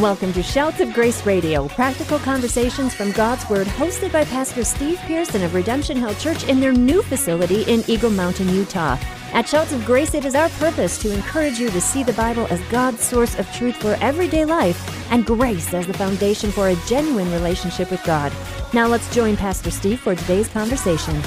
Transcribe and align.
Welcome 0.00 0.32
to 0.32 0.42
Shouts 0.42 0.80
of 0.80 0.94
Grace 0.94 1.26
Radio, 1.26 1.68
practical 1.68 2.18
conversations 2.20 2.94
from 2.94 3.12
God's 3.12 3.46
Word, 3.50 3.66
hosted 3.66 4.10
by 4.10 4.24
Pastor 4.24 4.64
Steve 4.64 4.96
Pearson 5.00 5.42
of 5.42 5.52
Redemption 5.52 5.98
Hill 5.98 6.14
Church 6.14 6.44
in 6.44 6.58
their 6.58 6.72
new 6.72 7.02
facility 7.02 7.64
in 7.64 7.84
Eagle 7.86 8.08
Mountain, 8.08 8.48
Utah. 8.48 8.96
At 9.34 9.46
Shouts 9.46 9.72
of 9.72 9.84
Grace, 9.84 10.14
it 10.14 10.24
is 10.24 10.34
our 10.34 10.48
purpose 10.48 10.96
to 11.02 11.12
encourage 11.12 11.58
you 11.58 11.68
to 11.68 11.82
see 11.82 12.02
the 12.02 12.14
Bible 12.14 12.46
as 12.48 12.62
God's 12.70 13.02
source 13.02 13.38
of 13.38 13.52
truth 13.52 13.76
for 13.76 13.98
everyday 14.00 14.46
life 14.46 14.80
and 15.12 15.26
grace 15.26 15.74
as 15.74 15.86
the 15.86 15.92
foundation 15.92 16.50
for 16.50 16.68
a 16.68 16.76
genuine 16.86 17.30
relationship 17.30 17.90
with 17.90 18.02
God. 18.04 18.32
Now 18.72 18.86
let's 18.86 19.14
join 19.14 19.36
Pastor 19.36 19.70
Steve 19.70 20.00
for 20.00 20.14
today's 20.14 20.48
conversation. 20.48 21.20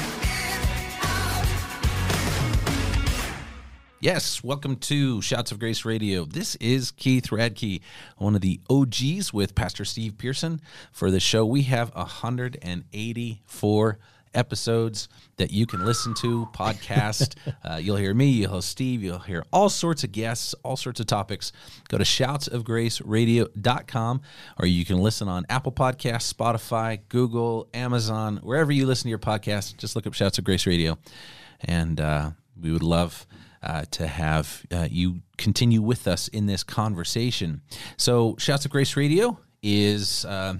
Yes, 4.03 4.43
welcome 4.43 4.75
to 4.75 5.21
Shouts 5.21 5.53
of 5.53 5.59
Grace 5.59 5.85
Radio. 5.85 6.25
This 6.25 6.55
is 6.55 6.91
Keith 6.91 7.27
Radke, 7.27 7.79
one 8.17 8.35
of 8.35 8.41
the 8.41 8.59
OGs 8.69 9.31
with 9.31 9.55
Pastor 9.55 9.85
Steve 9.85 10.17
Pearson. 10.17 10.59
For 10.91 11.09
the 11.09 11.21
show, 11.21 11.45
we 11.45 11.61
have 11.61 11.95
184 11.95 13.99
episodes 14.33 15.07
that 15.37 15.51
you 15.51 15.65
can 15.65 15.85
listen 15.85 16.13
to, 16.15 16.47
podcast. 16.47 17.37
uh, 17.63 17.77
you'll 17.77 17.95
hear 17.95 18.13
me, 18.13 18.27
you'll 18.27 18.51
hear 18.51 18.61
Steve, 18.61 19.03
you'll 19.03 19.19
hear 19.19 19.45
all 19.53 19.69
sorts 19.69 20.03
of 20.03 20.11
guests, 20.11 20.53
all 20.63 20.75
sorts 20.75 20.99
of 20.99 21.07
topics. 21.07 21.53
Go 21.87 21.97
to 21.97 22.03
shoutsofgraceradio.com 22.03 24.21
or 24.59 24.65
you 24.65 24.83
can 24.83 24.97
listen 24.97 25.29
on 25.29 25.45
Apple 25.47 25.71
Podcasts, 25.71 26.33
Spotify, 26.33 26.99
Google, 27.07 27.69
Amazon, 27.73 28.41
wherever 28.43 28.73
you 28.73 28.85
listen 28.85 29.03
to 29.03 29.09
your 29.11 29.17
podcast. 29.17 29.77
Just 29.77 29.95
look 29.95 30.05
up 30.05 30.13
Shouts 30.13 30.37
of 30.37 30.43
Grace 30.43 30.67
Radio. 30.67 30.97
And 31.61 32.01
uh, 32.01 32.31
we 32.61 32.73
would 32.73 32.83
love 32.83 33.25
uh, 33.63 33.85
to 33.91 34.07
have 34.07 34.65
uh, 34.71 34.87
you 34.89 35.21
continue 35.37 35.81
with 35.81 36.07
us 36.07 36.27
in 36.27 36.45
this 36.45 36.63
conversation. 36.63 37.61
So, 37.97 38.35
Shouts 38.37 38.65
of 38.65 38.71
Grace 38.71 38.95
Radio 38.95 39.39
is. 39.61 40.25
Uh, 40.25 40.55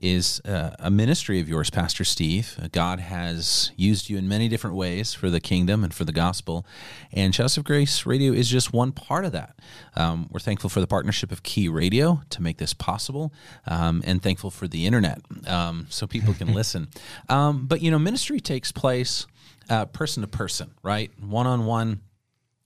is 0.00 0.40
uh, 0.46 0.70
a 0.78 0.90
ministry 0.90 1.40
of 1.40 1.48
yours, 1.48 1.68
Pastor 1.68 2.04
Steve. 2.04 2.58
God 2.72 3.00
has 3.00 3.70
used 3.76 4.08
you 4.08 4.16
in 4.16 4.28
many 4.28 4.48
different 4.48 4.76
ways 4.76 5.12
for 5.12 5.28
the 5.28 5.40
kingdom 5.40 5.84
and 5.84 5.92
for 5.92 6.04
the 6.04 6.12
gospel. 6.12 6.66
And 7.12 7.34
Shouts 7.34 7.56
of 7.56 7.64
Grace 7.64 8.06
Radio 8.06 8.32
is 8.32 8.48
just 8.48 8.72
one 8.72 8.92
part 8.92 9.24
of 9.24 9.32
that. 9.32 9.58
Um, 9.96 10.28
we're 10.30 10.40
thankful 10.40 10.70
for 10.70 10.80
the 10.80 10.86
partnership 10.86 11.30
of 11.30 11.42
Key 11.42 11.68
Radio 11.68 12.22
to 12.30 12.42
make 12.42 12.58
this 12.58 12.72
possible 12.72 13.32
um, 13.66 14.02
and 14.06 14.22
thankful 14.22 14.50
for 14.50 14.66
the 14.66 14.86
internet 14.86 15.20
um, 15.46 15.86
so 15.90 16.06
people 16.06 16.34
can 16.34 16.54
listen. 16.54 16.88
Um, 17.28 17.66
but, 17.66 17.82
you 17.82 17.90
know, 17.90 17.98
ministry 17.98 18.40
takes 18.40 18.72
place 18.72 19.26
uh, 19.70 19.86
person 19.86 20.20
to 20.22 20.26
person, 20.26 20.72
right? 20.82 21.10
One 21.18 21.46
on 21.46 21.64
one 21.64 22.00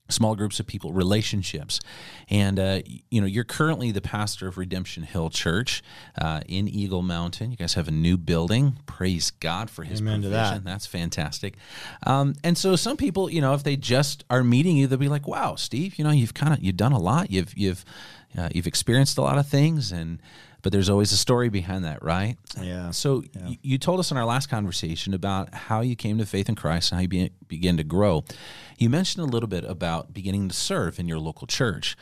small 0.09 0.35
groups 0.35 0.59
of 0.59 0.67
people 0.67 0.93
relationships. 0.93 1.79
And 2.29 2.59
uh, 2.59 2.81
you 3.09 3.21
know 3.21 3.27
you're 3.27 3.43
currently 3.43 3.91
the 3.91 4.01
pastor 4.01 4.47
of 4.47 4.57
redemption 4.57 5.03
hill 5.03 5.29
church 5.29 5.83
uh, 6.19 6.41
in 6.47 6.67
eagle 6.67 7.01
mountain. 7.01 7.51
You 7.51 7.57
guys 7.57 7.73
have 7.73 7.87
a 7.87 7.91
new 7.91 8.17
building. 8.17 8.77
Praise 8.85 9.31
god 9.31 9.69
for 9.69 9.83
his 9.83 10.01
Amen 10.01 10.21
provision 10.21 10.63
that. 10.63 10.63
that's 10.63 10.85
fantastic. 10.85 11.55
Um, 12.05 12.35
and 12.43 12.57
so 12.57 12.75
some 12.75 12.97
people 12.97 13.29
you 13.29 13.41
know 13.41 13.53
if 13.53 13.63
they 13.63 13.75
just 13.75 14.23
are 14.29 14.43
meeting 14.43 14.77
you 14.77 14.87
they'll 14.87 14.99
be 14.99 15.07
like 15.07 15.27
wow 15.27 15.55
steve 15.55 15.95
you 15.95 16.03
know 16.03 16.11
you've 16.11 16.33
kind 16.33 16.53
of 16.53 16.63
you've 16.63 16.77
done 16.77 16.91
a 16.91 16.99
lot. 16.99 17.31
You've 17.31 17.57
you've 17.57 17.83
uh, 18.37 18.49
you've 18.53 18.67
experienced 18.67 19.17
a 19.17 19.21
lot 19.21 19.37
of 19.37 19.47
things 19.47 19.91
and 19.91 20.19
but 20.65 20.71
there's 20.71 20.89
always 20.89 21.11
a 21.11 21.17
story 21.17 21.47
behind 21.47 21.85
that, 21.85 22.01
right? 22.03 22.37
Yeah. 22.59 22.89
So 22.89 23.23
yeah. 23.35 23.49
Y- 23.49 23.59
you 23.61 23.77
told 23.77 23.99
us 23.99 24.09
in 24.09 24.17
our 24.17 24.25
last 24.25 24.49
conversation 24.49 25.13
about 25.13 25.53
how 25.53 25.81
you 25.81 25.95
came 25.95 26.17
to 26.17 26.25
faith 26.25 26.49
in 26.49 26.55
Christ 26.55 26.91
and 26.91 26.97
how 26.97 27.01
you 27.03 27.07
be- 27.07 27.31
began 27.47 27.77
to 27.77 27.83
grow. 27.83 28.25
You 28.79 28.89
mentioned 28.89 29.23
a 29.23 29.29
little 29.31 29.47
bit 29.47 29.63
about 29.63 30.11
beginning 30.11 30.49
to 30.49 30.55
serve 30.55 30.97
in 30.97 31.07
your 31.07 31.19
local 31.19 31.45
church. 31.45 31.95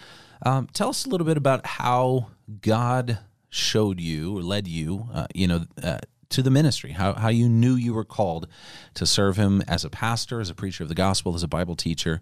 Um, 0.45 0.69
tell 0.71 0.87
us 0.87 1.05
a 1.05 1.09
little 1.09 1.25
bit 1.27 1.35
about 1.35 1.65
how 1.65 2.27
God 2.61 3.19
showed 3.49 3.99
you 3.99 4.37
or 4.37 4.41
led 4.41 4.65
you, 4.65 5.09
uh, 5.13 5.27
you 5.35 5.45
know, 5.45 5.65
uh, 5.83 5.97
to 6.29 6.41
the 6.41 6.49
ministry. 6.49 6.93
How 6.93 7.15
how 7.15 7.27
you 7.27 7.49
knew 7.49 7.75
you 7.75 7.93
were 7.93 8.05
called 8.05 8.47
to 8.93 9.05
serve 9.05 9.35
Him 9.35 9.61
as 9.67 9.83
a 9.83 9.89
pastor, 9.89 10.39
as 10.39 10.49
a 10.49 10.55
preacher 10.55 10.83
of 10.83 10.87
the 10.87 10.95
gospel, 10.95 11.35
as 11.35 11.43
a 11.43 11.49
Bible 11.49 11.75
teacher, 11.75 12.21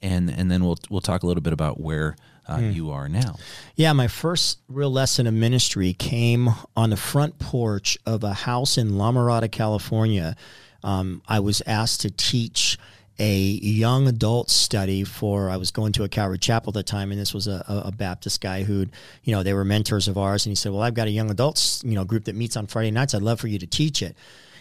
and 0.00 0.30
and 0.30 0.48
then 0.48 0.64
we'll 0.64 0.78
we'll 0.90 1.00
talk 1.00 1.24
a 1.24 1.26
little 1.26 1.42
bit 1.42 1.52
about 1.52 1.80
where 1.80 2.14
uh, 2.48 2.58
Hmm. 2.58 2.70
you 2.70 2.90
are 2.90 3.08
now. 3.08 3.36
Yeah, 3.76 3.92
my 3.92 4.08
first 4.08 4.58
real 4.68 4.90
lesson 4.92 5.26
of 5.26 5.34
ministry 5.34 5.92
came 5.92 6.50
on 6.76 6.90
the 6.90 6.96
front 6.96 7.38
porch 7.38 7.96
of 8.06 8.24
a 8.24 8.34
house 8.34 8.76
in 8.78 8.98
La 8.98 9.12
Mirada, 9.12 9.50
California. 9.50 10.36
Um, 10.82 11.22
I 11.28 11.40
was 11.40 11.62
asked 11.66 12.00
to 12.02 12.10
teach 12.10 12.78
a 13.18 13.36
young 13.38 14.08
adult 14.08 14.50
study 14.50 15.04
for 15.04 15.48
I 15.50 15.56
was 15.56 15.70
going 15.70 15.92
to 15.92 16.02
a 16.04 16.08
Calvary 16.08 16.38
Chapel 16.38 16.70
at 16.70 16.74
the 16.74 16.82
time, 16.82 17.12
and 17.12 17.20
this 17.20 17.32
was 17.32 17.46
a, 17.46 17.62
a 17.68 17.92
Baptist 17.92 18.40
guy 18.40 18.64
who, 18.64 18.86
you 19.22 19.32
know, 19.34 19.42
they 19.44 19.52
were 19.54 19.64
mentors 19.64 20.08
of 20.08 20.18
ours, 20.18 20.44
and 20.44 20.50
he 20.50 20.56
said, 20.56 20.72
"Well, 20.72 20.82
I've 20.82 20.94
got 20.94 21.06
a 21.06 21.10
young 21.10 21.30
adults, 21.30 21.82
you 21.84 21.94
know, 21.94 22.04
group 22.04 22.24
that 22.24 22.34
meets 22.34 22.56
on 22.56 22.66
Friday 22.66 22.90
nights. 22.90 23.14
I'd 23.14 23.22
love 23.22 23.38
for 23.38 23.48
you 23.48 23.58
to 23.60 23.66
teach 23.66 24.02
it." 24.02 24.16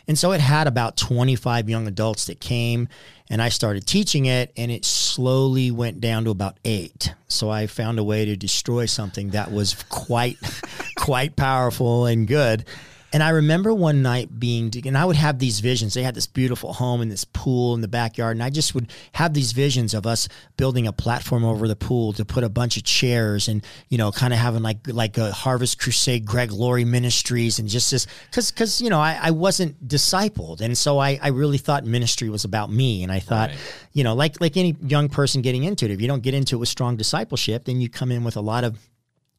And 0.08 0.18
so 0.18 0.32
it 0.32 0.42
had 0.42 0.68
about 0.68 0.98
25 0.98 1.70
young 1.70 1.88
adults 1.88 2.26
that 2.26 2.40
came, 2.40 2.88
and 3.30 3.42
I 3.42 3.50
started 3.50 3.86
teaching 3.86 4.26
it, 4.26 4.52
and 4.58 4.72
it 4.72 4.86
slowly 4.86 5.72
went 5.72 6.02
down 6.02 6.26
to 6.26 6.32
about 6.32 6.58
eight. 6.66 7.14
So 7.28 7.50
I 7.50 7.68
found 7.68 8.00
a 8.00 8.04
way 8.04 8.26
to 8.26 8.36
destroy 8.36 8.86
something 8.86 9.30
that 9.30 9.52
was 9.52 9.84
quite, 9.90 10.38
quite 10.98 11.36
powerful 11.36 12.06
and 12.06 12.28
good. 12.28 12.66
And 13.14 13.22
I 13.22 13.30
remember 13.30 13.74
one 13.74 14.02
night 14.02 14.40
being, 14.40 14.72
and 14.86 14.98
I 14.98 15.04
would 15.04 15.18
have 15.18 15.38
these 15.38 15.60
visions. 15.60 15.94
They 15.94 16.04
had 16.04 16.16
this 16.16 16.28
beautiful 16.28 16.72
home 16.72 17.02
and 17.02 17.12
this 17.12 17.26
pool 17.26 17.74
in 17.76 17.82
the 17.82 17.88
backyard. 17.90 18.38
And 18.38 18.44
I 18.44 18.50
just 18.50 18.74
would 18.74 18.90
have 19.14 19.34
these 19.34 19.52
visions 19.52 19.94
of 19.94 20.08
us 20.08 20.30
building 20.56 20.88
a 20.88 20.94
platform 20.94 21.44
over 21.44 21.68
the 21.68 21.76
pool 21.76 22.14
to 22.14 22.24
put 22.24 22.46
a 22.46 22.50
bunch 22.50 22.78
of 22.78 22.84
chairs 22.84 23.50
and, 23.50 23.66
you 23.90 23.98
know, 23.98 24.12
kind 24.14 24.32
of 24.32 24.40
having 24.40 24.64
like, 24.64 24.88
like 24.88 25.18
a 25.18 25.32
Harvest 25.34 25.78
Crusade, 25.78 26.26
Greg 26.26 26.52
Laurie 26.54 26.86
Ministries 26.86 27.60
and 27.60 27.68
just 27.68 27.92
this, 27.92 28.08
cause, 28.32 28.50
cause, 28.52 28.80
you 28.80 28.90
know, 28.90 29.00
I, 29.02 29.20
I 29.22 29.32
wasn't 29.32 29.86
discipled. 29.88 30.62
And 30.62 30.78
so 30.78 30.98
I, 30.98 31.20
I 31.22 31.30
really 31.30 31.58
thought 31.58 31.84
ministry 31.84 32.30
was 32.30 32.46
about 32.46 32.72
me. 32.72 33.04
And 33.04 33.12
I 33.12 33.20
thought, 33.20 33.50
Right. 33.50 33.58
you 33.92 34.04
know, 34.06 34.14
like, 34.16 34.40
like 34.40 34.56
any 34.56 34.78
young 34.82 35.10
person 35.10 35.42
getting 35.42 35.64
into 35.66 35.84
it, 35.84 35.92
if 35.92 36.00
you 36.00 36.08
don't 36.08 36.24
get 36.24 36.34
into 36.34 36.56
it 36.56 36.60
with 36.60 36.70
strong 36.70 36.96
discipleship, 36.96 37.66
then 37.66 37.82
you 37.82 37.90
come 37.90 38.12
in 38.12 38.24
with 38.24 38.38
a 38.38 38.42
lot 38.42 38.64
of, 38.64 38.78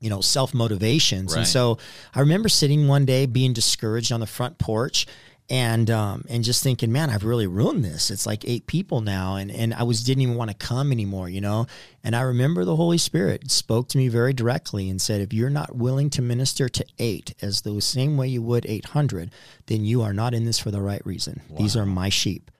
you 0.02 0.10
know, 0.10 0.20
self 0.20 0.52
motivations. 0.52 1.32
Right. 1.32 1.38
And 1.38 1.48
so 1.48 1.78
I 2.14 2.20
remember 2.20 2.48
sitting 2.48 2.88
one 2.88 3.06
day 3.06 3.24
being 3.26 3.52
discouraged 3.52 4.12
on 4.12 4.20
the 4.20 4.26
front 4.26 4.58
porch 4.58 5.06
and 5.48 5.90
um, 5.90 6.24
and 6.28 6.44
just 6.44 6.62
thinking, 6.62 6.92
man, 6.92 7.10
I've 7.10 7.24
really 7.24 7.46
ruined 7.46 7.84
this. 7.84 8.10
It's 8.10 8.26
like 8.26 8.44
eight 8.46 8.66
people 8.66 9.00
now, 9.00 9.36
and 9.36 9.50
and 9.50 9.74
I 9.74 9.82
was 9.82 10.02
didn't 10.02 10.22
even 10.22 10.36
want 10.36 10.50
to 10.50 10.56
come 10.56 10.92
anymore, 10.92 11.28
you 11.28 11.40
know. 11.40 11.66
And 12.04 12.16
I 12.16 12.22
remember 12.22 12.64
the 12.64 12.76
Holy 12.76 12.98
Spirit 12.98 13.50
spoke 13.50 13.88
to 13.88 13.98
me 13.98 14.08
very 14.08 14.32
directly 14.32 14.88
and 14.88 15.00
said, 15.00 15.20
if 15.20 15.32
you're 15.32 15.50
not 15.50 15.76
willing 15.76 16.10
to 16.10 16.22
minister 16.22 16.68
to 16.68 16.84
eight 16.98 17.34
as 17.42 17.60
the 17.60 17.80
same 17.80 18.16
way 18.16 18.28
you 18.28 18.42
would 18.42 18.66
eight 18.66 18.86
hundred, 18.86 19.30
then 19.66 19.84
you 19.84 20.02
are 20.02 20.12
not 20.12 20.34
in 20.34 20.44
this 20.44 20.58
for 20.58 20.70
the 20.70 20.82
right 20.82 21.04
reason. 21.04 21.42
These 21.58 21.76
are 21.76 21.86
my 21.86 22.08
sheep 22.08 22.50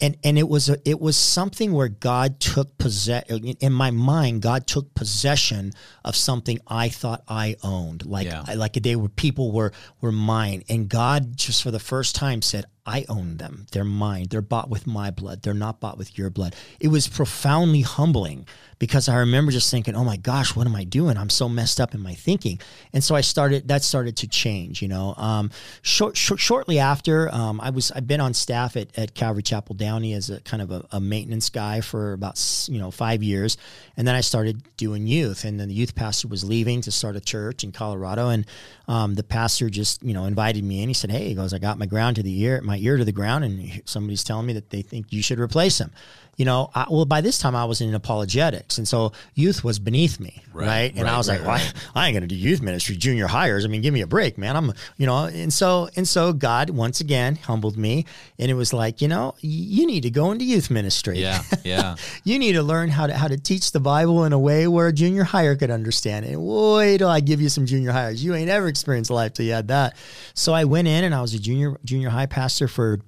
and 0.00 0.16
and 0.22 0.38
it 0.38 0.48
was 0.48 0.68
a, 0.68 0.78
it 0.88 1.00
was 1.00 1.16
something 1.16 1.72
where 1.72 1.88
God 1.88 2.40
took 2.40 2.76
possession 2.78 3.44
in 3.44 3.72
my 3.72 3.90
mind. 3.90 4.42
God 4.42 4.66
took 4.66 4.94
possession 4.94 5.72
of 6.04 6.16
something 6.16 6.58
I 6.66 6.88
thought 6.88 7.22
I 7.28 7.56
owned, 7.62 8.04
like 8.06 8.26
Yeah. 8.26 8.44
Like 8.54 8.76
a 8.76 8.80
day 8.80 8.96
where 8.96 9.08
people 9.08 9.52
were 9.52 9.72
were 10.00 10.12
mine, 10.12 10.64
and 10.68 10.88
God 10.88 11.36
just 11.36 11.62
for 11.62 11.70
the 11.70 11.78
first 11.78 12.14
time 12.14 12.42
said, 12.42 12.66
"I 12.86 13.04
own 13.08 13.36
them. 13.36 13.66
They're 13.72 13.84
mine. 13.84 14.26
They're 14.30 14.42
bought 14.42 14.70
with 14.70 14.86
my 14.86 15.10
blood. 15.10 15.42
They're 15.42 15.54
not 15.54 15.80
bought 15.80 15.98
with 15.98 16.16
your 16.16 16.30
blood." 16.30 16.54
It 16.80 16.88
was 16.88 17.08
profoundly 17.08 17.82
humbling 17.82 18.46
because 18.78 19.08
I 19.08 19.16
remember 19.16 19.52
just 19.52 19.70
thinking, 19.70 19.94
"Oh 19.94 20.04
my 20.04 20.16
gosh, 20.16 20.54
what 20.54 20.66
am 20.66 20.76
I 20.76 20.84
doing? 20.84 21.16
I'm 21.16 21.30
so 21.30 21.48
messed 21.48 21.80
up 21.80 21.94
in 21.94 22.00
my 22.00 22.14
thinking." 22.14 22.60
And 22.92 23.02
so 23.02 23.14
I 23.14 23.20
started. 23.22 23.68
That 23.68 23.82
started 23.82 24.16
to 24.18 24.28
change. 24.28 24.82
You 24.82 24.88
know, 24.88 25.14
um, 25.16 25.50
short, 25.82 26.16
short, 26.16 26.40
shortly 26.40 26.78
after, 26.78 27.32
um, 27.34 27.60
I 27.60 27.70
was 27.70 27.90
I've 27.90 28.06
been 28.06 28.20
on 28.20 28.34
staff 28.34 28.76
at, 28.76 28.96
at 28.98 29.14
Calvary 29.14 29.42
Chapel 29.42 29.74
Downey 29.74 30.12
as 30.12 30.30
a 30.30 30.40
kind 30.40 30.62
of 30.62 30.70
a, 30.70 30.86
a 30.92 31.00
maintenance 31.00 31.48
guy 31.50 31.80
for 31.80 32.12
about 32.12 32.40
you 32.68 32.78
know 32.78 32.90
five 32.90 33.22
years, 33.22 33.56
and 33.96 34.06
then 34.06 34.14
I 34.14 34.20
started 34.20 34.62
doing 34.76 35.06
youth. 35.06 35.44
And 35.44 35.58
then 35.58 35.68
the 35.68 35.74
youth 35.74 35.94
pastor 35.94 36.28
was 36.28 36.44
leaving 36.44 36.80
to 36.82 36.92
start 36.92 37.16
a 37.16 37.20
church 37.20 37.64
in 37.64 37.72
Colorado, 37.72 38.28
and 38.28 38.46
um, 38.88 39.14
the 39.14 39.22
pastor 39.22 39.70
just 39.70 40.02
you 40.02 40.14
know 40.14 40.24
invited 40.24 40.64
me 40.64 40.82
in. 40.82 40.88
He 40.88 40.94
said, 40.94 41.10
"Hey," 41.10 41.28
he 41.28 41.34
goes, 41.34 41.54
"I 41.54 41.58
got 41.58 41.78
my 41.78 41.86
ground 41.86 42.16
to 42.16 42.22
the 42.22 42.40
ear, 42.42 42.60
my 42.62 42.75
ear 42.76 42.96
to 42.96 43.04
the 43.04 43.12
ground, 43.12 43.44
and 43.44 43.82
somebody's 43.84 44.24
telling 44.24 44.46
me 44.46 44.52
that 44.52 44.70
they 44.70 44.82
think 44.82 45.12
you 45.12 45.22
should 45.22 45.38
replace 45.38 45.78
him." 45.78 45.90
You 46.36 46.44
know, 46.44 46.70
I, 46.74 46.86
well, 46.90 47.06
by 47.06 47.22
this 47.22 47.38
time 47.38 47.56
I 47.56 47.64
was 47.64 47.80
in 47.80 47.94
apologetics, 47.94 48.76
and 48.76 48.86
so 48.86 49.12
youth 49.34 49.64
was 49.64 49.78
beneath 49.78 50.20
me, 50.20 50.42
Right, 50.52 50.66
right? 50.66 50.92
And 50.94 51.04
right, 51.04 51.14
I 51.14 51.16
was 51.16 51.30
right, 51.30 51.40
like, 51.40 51.48
"Why? 51.48 51.72
I 51.94 52.06
ain't 52.06 52.14
gonna 52.14 52.26
do 52.26 52.34
youth 52.34 52.60
ministry, 52.60 52.94
junior 52.96 53.26
hires. 53.26 53.64
I 53.64 53.68
mean, 53.68 53.80
give 53.80 53.94
me 53.94 54.02
a 54.02 54.06
break, 54.06 54.36
man. 54.36 54.54
I'm, 54.54 54.72
you 54.98 55.06
know." 55.06 55.24
And 55.24 55.50
so, 55.50 55.88
and 55.96 56.06
so, 56.06 56.34
God 56.34 56.68
once 56.70 57.00
again 57.00 57.36
humbled 57.36 57.78
me, 57.78 58.04
and 58.38 58.50
it 58.50 58.54
was 58.54 58.74
like, 58.74 59.00
you 59.00 59.08
know, 59.08 59.34
you 59.40 59.86
need 59.86 60.02
to 60.02 60.10
go 60.10 60.30
into 60.30 60.44
youth 60.44 60.70
ministry. 60.70 61.18
Yeah, 61.18 61.42
yeah. 61.64 61.96
you 62.24 62.38
need 62.38 62.52
to 62.52 62.62
learn 62.62 62.90
how 62.90 63.06
to 63.06 63.16
how 63.16 63.28
to 63.28 63.38
teach 63.38 63.72
the 63.72 63.80
Bible 63.80 64.24
in 64.24 64.34
a 64.34 64.38
way 64.38 64.68
where 64.68 64.88
a 64.88 64.92
junior 64.92 65.24
hire 65.24 65.56
could 65.56 65.70
understand 65.70 66.26
it. 66.26 66.36
Wait 66.36 66.98
till 66.98 67.08
I 67.08 67.20
give 67.20 67.40
you 67.40 67.48
some 67.48 67.64
junior 67.64 67.92
hires. 67.92 68.22
You 68.22 68.34
ain't 68.34 68.50
ever 68.50 68.68
experienced 68.68 69.10
life 69.10 69.32
till 69.32 69.46
you 69.46 69.52
had 69.52 69.68
that. 69.68 69.96
So 70.34 70.52
I 70.52 70.64
went 70.64 70.86
in 70.86 71.02
and 71.04 71.14
I 71.14 71.22
was 71.22 71.32
a 71.32 71.38
junior 71.38 71.78
junior 71.84 72.10
high 72.10 72.26
pastor 72.26 72.68
for 72.68 73.00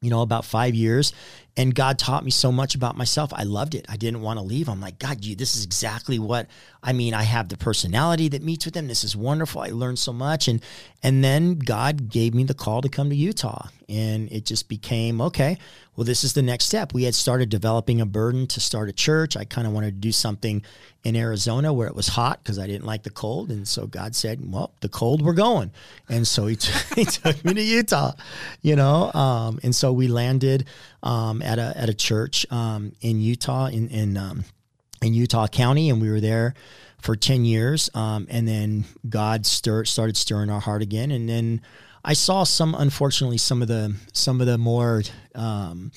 you 0.00 0.10
know 0.10 0.22
about 0.22 0.44
five 0.44 0.74
years 0.74 1.12
and 1.56 1.74
God 1.74 1.98
taught 1.98 2.24
me 2.24 2.30
so 2.30 2.50
much 2.50 2.74
about 2.74 2.96
myself. 2.96 3.32
I 3.32 3.44
loved 3.44 3.74
it. 3.74 3.86
I 3.88 3.96
didn't 3.96 4.22
want 4.22 4.38
to 4.38 4.44
leave. 4.44 4.68
I'm 4.68 4.80
like, 4.80 4.98
God, 4.98 5.24
you, 5.24 5.36
this 5.36 5.54
is 5.54 5.64
exactly 5.64 6.18
what 6.18 6.48
I 6.82 6.92
mean. 6.92 7.14
I 7.14 7.22
have 7.22 7.48
the 7.48 7.56
personality 7.56 8.28
that 8.28 8.42
meets 8.42 8.64
with 8.64 8.74
them. 8.74 8.88
This 8.88 9.04
is 9.04 9.14
wonderful. 9.14 9.60
I 9.60 9.68
learned 9.68 10.00
so 10.00 10.12
much. 10.12 10.48
And, 10.48 10.60
and 11.02 11.22
then 11.22 11.58
God 11.58 12.08
gave 12.08 12.34
me 12.34 12.42
the 12.42 12.54
call 12.54 12.82
to 12.82 12.88
come 12.88 13.08
to 13.08 13.16
Utah 13.16 13.68
and 13.88 14.30
it 14.32 14.44
just 14.44 14.68
became, 14.68 15.20
okay, 15.20 15.58
well, 15.96 16.04
this 16.04 16.24
is 16.24 16.32
the 16.32 16.42
next 16.42 16.64
step. 16.64 16.92
We 16.92 17.04
had 17.04 17.14
started 17.14 17.50
developing 17.50 18.00
a 18.00 18.06
burden 18.06 18.46
to 18.48 18.60
start 18.60 18.88
a 18.88 18.92
church. 18.92 19.36
I 19.36 19.44
kind 19.44 19.66
of 19.66 19.72
wanted 19.72 19.94
to 19.94 20.00
do 20.00 20.12
something 20.12 20.62
in 21.04 21.14
Arizona 21.14 21.72
where 21.72 21.86
it 21.86 21.94
was 21.94 22.08
hot 22.08 22.42
because 22.42 22.58
I 22.58 22.66
didn't 22.66 22.86
like 22.86 23.02
the 23.02 23.10
cold. 23.10 23.50
And 23.50 23.68
so 23.68 23.86
God 23.86 24.16
said, 24.16 24.40
well, 24.50 24.72
the 24.80 24.88
cold, 24.88 25.22
we're 25.22 25.34
going. 25.34 25.70
And 26.08 26.26
so 26.26 26.46
he, 26.46 26.56
t- 26.56 26.72
he 26.96 27.04
took 27.04 27.44
me 27.44 27.54
to 27.54 27.62
Utah, 27.62 28.12
you 28.62 28.74
know. 28.74 29.12
Um, 29.12 29.60
and 29.62 29.74
so 29.74 29.92
we 29.92 30.08
landed 30.08 30.66
um, 31.04 31.40
at, 31.42 31.60
a, 31.60 31.72
at 31.76 31.88
a 31.88 31.94
church 31.94 32.44
um, 32.50 32.92
in 33.00 33.20
Utah, 33.20 33.66
in, 33.66 33.88
in, 33.90 34.16
um, 34.16 34.44
in 35.00 35.14
Utah 35.14 35.46
County. 35.46 35.90
And 35.90 36.00
we 36.00 36.10
were 36.10 36.20
there 36.20 36.54
for 37.00 37.14
10 37.14 37.44
years. 37.44 37.88
Um, 37.94 38.26
and 38.28 38.48
then 38.48 38.84
God 39.08 39.46
stir- 39.46 39.84
started 39.84 40.16
stirring 40.16 40.50
our 40.50 40.60
heart 40.60 40.82
again. 40.82 41.12
And 41.12 41.28
then 41.28 41.60
I 42.04 42.14
saw 42.14 42.44
some, 42.44 42.74
unfortunately, 42.74 43.38
some 43.38 43.62
of 43.62 43.68
the 43.68 43.94
some 44.12 44.40
of 44.40 44.46
the 44.46 44.58
more 44.58 45.02
um, 45.34 45.90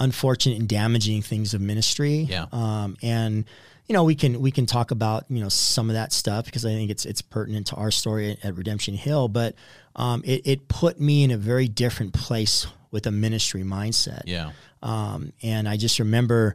unfortunate 0.00 0.58
and 0.58 0.68
damaging 0.68 1.22
things 1.22 1.54
of 1.54 1.60
ministry. 1.60 2.26
Yeah. 2.28 2.46
Um, 2.50 2.96
and 3.02 3.44
you 3.86 3.92
know, 3.94 4.04
we 4.04 4.14
can 4.14 4.40
we 4.40 4.50
can 4.50 4.66
talk 4.66 4.90
about 4.90 5.24
you 5.28 5.40
know 5.40 5.48
some 5.48 5.88
of 5.88 5.94
that 5.94 6.12
stuff 6.12 6.46
because 6.46 6.64
I 6.64 6.70
think 6.70 6.90
it's 6.90 7.04
it's 7.04 7.22
pertinent 7.22 7.68
to 7.68 7.76
our 7.76 7.90
story 7.90 8.36
at, 8.42 8.56
Redemption 8.56 8.94
Hill. 8.94 9.28
But 9.28 9.54
um, 9.94 10.22
it 10.24 10.42
it 10.44 10.68
put 10.68 11.00
me 11.00 11.22
in 11.22 11.30
a 11.30 11.36
very 11.36 11.68
different 11.68 12.12
place 12.12 12.66
with 12.92 13.06
a 13.08 13.10
ministry 13.10 13.64
mindset. 13.64 14.22
Yeah. 14.26 14.52
Um, 14.82 15.32
and 15.42 15.68
I 15.68 15.76
just 15.76 15.98
remember 15.98 16.54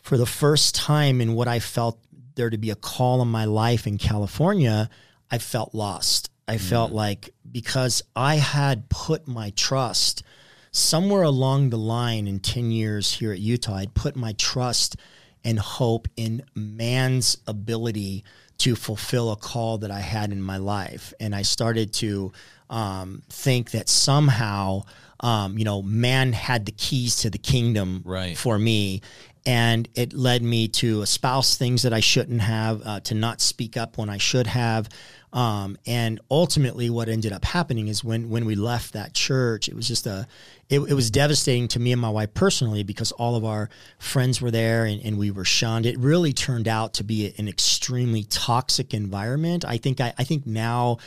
for 0.00 0.16
the 0.16 0.26
first 0.26 0.74
time 0.74 1.20
in 1.20 1.34
what 1.34 1.48
I 1.48 1.58
felt 1.58 1.98
there 2.36 2.48
to 2.48 2.58
be 2.58 2.70
a 2.70 2.76
call 2.76 3.20
in 3.20 3.28
my 3.28 3.44
life 3.44 3.86
in 3.86 3.98
California, 3.98 4.88
I 5.30 5.38
felt 5.38 5.74
lost. 5.74 6.30
I 6.46 6.58
felt 6.58 6.92
mm. 6.92 6.96
like 6.96 7.30
because 7.50 8.02
I 8.14 8.36
had 8.36 8.88
put 8.88 9.26
my 9.26 9.50
trust 9.50 10.22
somewhere 10.70 11.22
along 11.22 11.70
the 11.70 11.78
line 11.78 12.26
in 12.26 12.40
10 12.40 12.70
years 12.70 13.12
here 13.12 13.32
at 13.32 13.38
Utah, 13.38 13.76
I'd 13.76 13.94
put 13.94 14.16
my 14.16 14.32
trust 14.32 14.96
and 15.44 15.58
hope 15.58 16.08
in 16.16 16.42
man's 16.54 17.38
ability 17.46 18.24
to 18.58 18.76
fulfill 18.76 19.32
a 19.32 19.36
call 19.36 19.78
that 19.78 19.90
I 19.90 20.00
had 20.00 20.32
in 20.32 20.40
my 20.40 20.56
life. 20.56 21.12
And 21.20 21.34
I 21.34 21.42
started 21.42 21.92
to 21.94 22.32
um, 22.70 23.22
think 23.28 23.72
that 23.72 23.88
somehow, 23.88 24.84
um, 25.20 25.58
you 25.58 25.64
know, 25.64 25.82
man 25.82 26.32
had 26.32 26.66
the 26.66 26.72
keys 26.72 27.16
to 27.16 27.30
the 27.30 27.38
kingdom 27.38 28.02
right. 28.04 28.36
for 28.36 28.58
me 28.58 29.02
and 29.46 29.88
it 29.94 30.12
led 30.12 30.42
me 30.42 30.68
to 30.68 31.02
espouse 31.02 31.56
things 31.56 31.82
that 31.82 31.92
I 31.92 32.00
shouldn't 32.00 32.40
have, 32.40 32.82
uh, 32.84 33.00
to 33.00 33.14
not 33.14 33.40
speak 33.40 33.76
up 33.76 33.98
when 33.98 34.08
I 34.08 34.16
should 34.16 34.46
have. 34.46 34.88
Um, 35.34 35.76
and 35.84 36.20
ultimately, 36.30 36.88
what 36.88 37.08
ended 37.08 37.32
up 37.32 37.44
happening 37.44 37.88
is 37.88 38.04
when 38.04 38.30
when 38.30 38.44
we 38.44 38.54
left 38.54 38.92
that 38.92 39.14
church, 39.14 39.68
it 39.68 39.74
was 39.74 39.88
just 39.88 40.06
a, 40.06 40.28
it, 40.70 40.78
it 40.78 40.94
was 40.94 41.10
devastating 41.10 41.66
to 41.68 41.80
me 41.80 41.90
and 41.90 42.00
my 42.00 42.08
wife 42.08 42.32
personally 42.34 42.84
because 42.84 43.10
all 43.12 43.34
of 43.34 43.44
our 43.44 43.68
friends 43.98 44.40
were 44.40 44.52
there 44.52 44.84
and, 44.84 45.04
and 45.04 45.18
we 45.18 45.32
were 45.32 45.44
shunned. 45.44 45.86
It 45.86 45.98
really 45.98 46.32
turned 46.32 46.68
out 46.68 46.94
to 46.94 47.04
be 47.04 47.34
an 47.36 47.48
extremely 47.48 48.22
toxic 48.22 48.94
environment. 48.94 49.64
I 49.64 49.76
think 49.76 50.00
I, 50.00 50.14
I 50.16 50.22
think 50.22 50.46
now 50.46 50.98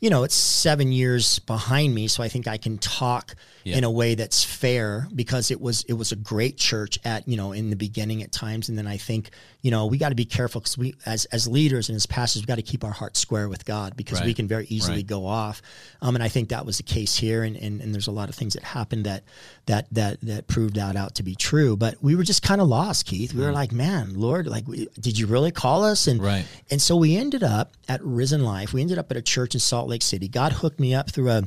you 0.00 0.08
know, 0.08 0.24
it's 0.24 0.34
seven 0.34 0.92
years 0.92 1.40
behind 1.40 1.94
me, 1.94 2.08
so 2.08 2.22
I 2.22 2.28
think 2.28 2.48
I 2.48 2.56
can 2.56 2.78
talk 2.78 3.34
yeah. 3.70 3.78
in 3.78 3.84
a 3.84 3.90
way 3.90 4.14
that's 4.14 4.44
fair 4.44 5.08
because 5.14 5.50
it 5.50 5.60
was 5.60 5.82
it 5.84 5.94
was 5.94 6.12
a 6.12 6.16
great 6.16 6.56
church 6.56 6.98
at 7.04 7.26
you 7.26 7.36
know 7.36 7.52
in 7.52 7.70
the 7.70 7.76
beginning 7.76 8.22
at 8.22 8.32
times, 8.32 8.68
and 8.68 8.76
then 8.76 8.86
I 8.86 8.96
think 8.96 9.30
you 9.62 9.70
know 9.70 9.86
we 9.86 9.98
got 9.98 10.10
to 10.10 10.14
be 10.14 10.24
careful 10.24 10.60
because 10.60 10.76
we 10.76 10.94
as 11.06 11.24
as 11.26 11.46
leaders 11.48 11.88
and 11.88 11.96
as 11.96 12.06
pastors 12.06 12.42
we 12.42 12.46
got 12.46 12.56
to 12.56 12.62
keep 12.62 12.84
our 12.84 12.90
hearts 12.90 13.20
square 13.20 13.48
with 13.48 13.64
God 13.64 13.96
because 13.96 14.20
right. 14.20 14.26
we 14.26 14.34
can 14.34 14.46
very 14.46 14.66
easily 14.68 14.98
right. 14.98 15.06
go 15.06 15.26
off, 15.26 15.62
um, 16.02 16.14
and 16.14 16.22
I 16.22 16.28
think 16.28 16.50
that 16.50 16.66
was 16.66 16.76
the 16.76 16.82
case 16.82 17.16
here, 17.16 17.44
and, 17.44 17.56
and 17.56 17.80
and 17.80 17.94
there's 17.94 18.08
a 18.08 18.12
lot 18.12 18.28
of 18.28 18.34
things 18.34 18.54
that 18.54 18.62
happened 18.62 19.06
that 19.06 19.24
that 19.66 19.86
that 19.92 20.20
that 20.22 20.46
proved 20.48 20.74
that 20.76 20.96
out 20.96 21.14
to 21.16 21.22
be 21.22 21.34
true, 21.34 21.76
but 21.76 21.96
we 22.02 22.14
were 22.14 22.24
just 22.24 22.42
kind 22.42 22.60
of 22.60 22.68
lost, 22.68 23.06
Keith. 23.06 23.32
We 23.34 23.42
were 23.42 23.50
mm. 23.50 23.54
like, 23.54 23.72
man, 23.72 24.14
Lord, 24.14 24.46
like, 24.46 24.64
did 24.66 25.18
you 25.18 25.26
really 25.26 25.52
call 25.52 25.84
us? 25.84 26.06
And 26.06 26.22
right. 26.22 26.46
and 26.70 26.80
so 26.80 26.96
we 26.96 27.16
ended 27.16 27.42
up 27.42 27.74
at 27.88 28.02
Risen 28.02 28.44
Life. 28.44 28.72
We 28.72 28.80
ended 28.80 28.98
up 28.98 29.10
at 29.10 29.16
a 29.16 29.22
church 29.22 29.54
in 29.54 29.60
Salt 29.60 29.88
Lake 29.88 30.02
City. 30.02 30.28
God 30.28 30.52
hooked 30.52 30.80
me 30.80 30.94
up 30.94 31.10
through 31.10 31.30
a 31.30 31.44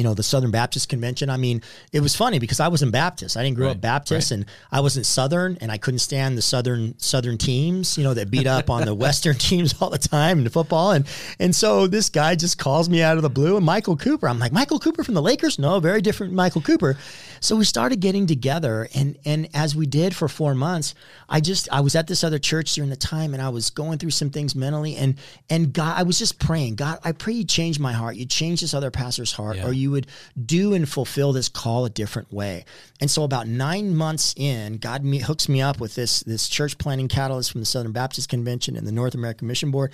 you 0.00 0.04
know, 0.04 0.14
the 0.14 0.22
Southern 0.22 0.50
Baptist 0.50 0.88
Convention. 0.88 1.28
I 1.28 1.36
mean, 1.36 1.60
it 1.92 2.00
was 2.00 2.16
funny 2.16 2.38
because 2.38 2.58
I 2.58 2.68
wasn't 2.68 2.90
Baptist. 2.90 3.36
I 3.36 3.42
didn't 3.42 3.56
grow 3.56 3.66
right, 3.66 3.76
up 3.76 3.82
Baptist, 3.82 4.30
right. 4.30 4.38
and 4.38 4.46
I 4.72 4.80
wasn't 4.80 5.04
Southern, 5.04 5.58
and 5.60 5.70
I 5.70 5.76
couldn't 5.76 5.98
stand 5.98 6.38
the 6.38 6.42
Southern 6.42 6.98
Southern 6.98 7.36
teams, 7.36 7.98
you 7.98 8.04
know, 8.04 8.14
that 8.14 8.30
beat 8.30 8.46
up 8.46 8.70
on 8.70 8.86
the 8.86 8.94
Western 9.04 9.36
teams 9.36 9.74
all 9.78 9.90
the 9.90 9.98
time 9.98 10.38
in 10.38 10.48
football. 10.48 10.92
And 10.92 11.06
and 11.38 11.54
so 11.54 11.86
this 11.86 12.08
guy 12.08 12.34
just 12.34 12.56
calls 12.56 12.88
me 12.88 13.02
out 13.02 13.18
of 13.18 13.22
the 13.22 13.28
blue, 13.28 13.58
and 13.58 13.66
Michael 13.66 13.94
Cooper. 13.94 14.26
I'm 14.26 14.38
like, 14.38 14.52
Michael 14.52 14.78
Cooper 14.78 15.04
from 15.04 15.12
the 15.12 15.20
Lakers? 15.20 15.58
No, 15.58 15.78
very 15.80 16.00
different 16.00 16.32
Michael 16.32 16.62
Cooper. 16.62 16.96
So 17.40 17.56
we 17.56 17.64
started 17.66 18.00
getting 18.00 18.26
together, 18.26 18.88
and 18.94 19.18
and 19.26 19.50
as 19.52 19.76
we 19.76 19.84
did 19.84 20.16
for 20.16 20.28
four 20.28 20.54
months, 20.54 20.94
I 21.28 21.40
just 21.40 21.68
I 21.70 21.80
was 21.80 21.94
at 21.94 22.06
this 22.06 22.24
other 22.24 22.38
church 22.38 22.74
during 22.74 22.88
the 22.88 22.96
time, 22.96 23.34
and 23.34 23.42
I 23.42 23.50
was 23.50 23.68
going 23.68 23.98
through 23.98 24.12
some 24.12 24.30
things 24.30 24.54
mentally, 24.54 24.96
and 24.96 25.16
and 25.50 25.74
God, 25.74 25.98
I 25.98 26.04
was 26.04 26.18
just 26.18 26.38
praying, 26.38 26.76
God, 26.76 27.00
I 27.04 27.12
pray 27.12 27.34
you 27.34 27.44
change 27.44 27.78
my 27.78 27.92
heart, 27.92 28.16
you 28.16 28.24
change 28.24 28.62
this 28.62 28.72
other 28.72 28.90
pastor's 28.90 29.32
heart, 29.32 29.56
yeah. 29.56 29.66
or 29.66 29.72
you 29.72 29.89
would 29.90 30.06
do 30.44 30.74
and 30.74 30.88
fulfill 30.88 31.32
this 31.32 31.48
call 31.48 31.84
a 31.84 31.90
different 31.90 32.32
way. 32.32 32.64
And 33.00 33.10
so 33.10 33.24
about 33.24 33.46
nine 33.46 33.94
months 33.94 34.34
in, 34.36 34.78
God 34.78 35.04
me, 35.04 35.18
hooks 35.18 35.48
me 35.48 35.60
up 35.60 35.80
with 35.80 35.94
this 35.94 36.20
this 36.20 36.48
church 36.48 36.78
planting 36.78 37.08
catalyst 37.08 37.52
from 37.52 37.60
the 37.60 37.66
Southern 37.66 37.92
Baptist 37.92 38.28
Convention 38.28 38.76
and 38.76 38.86
the 38.86 38.92
North 38.92 39.14
American 39.14 39.48
Mission 39.48 39.70
Board, 39.70 39.92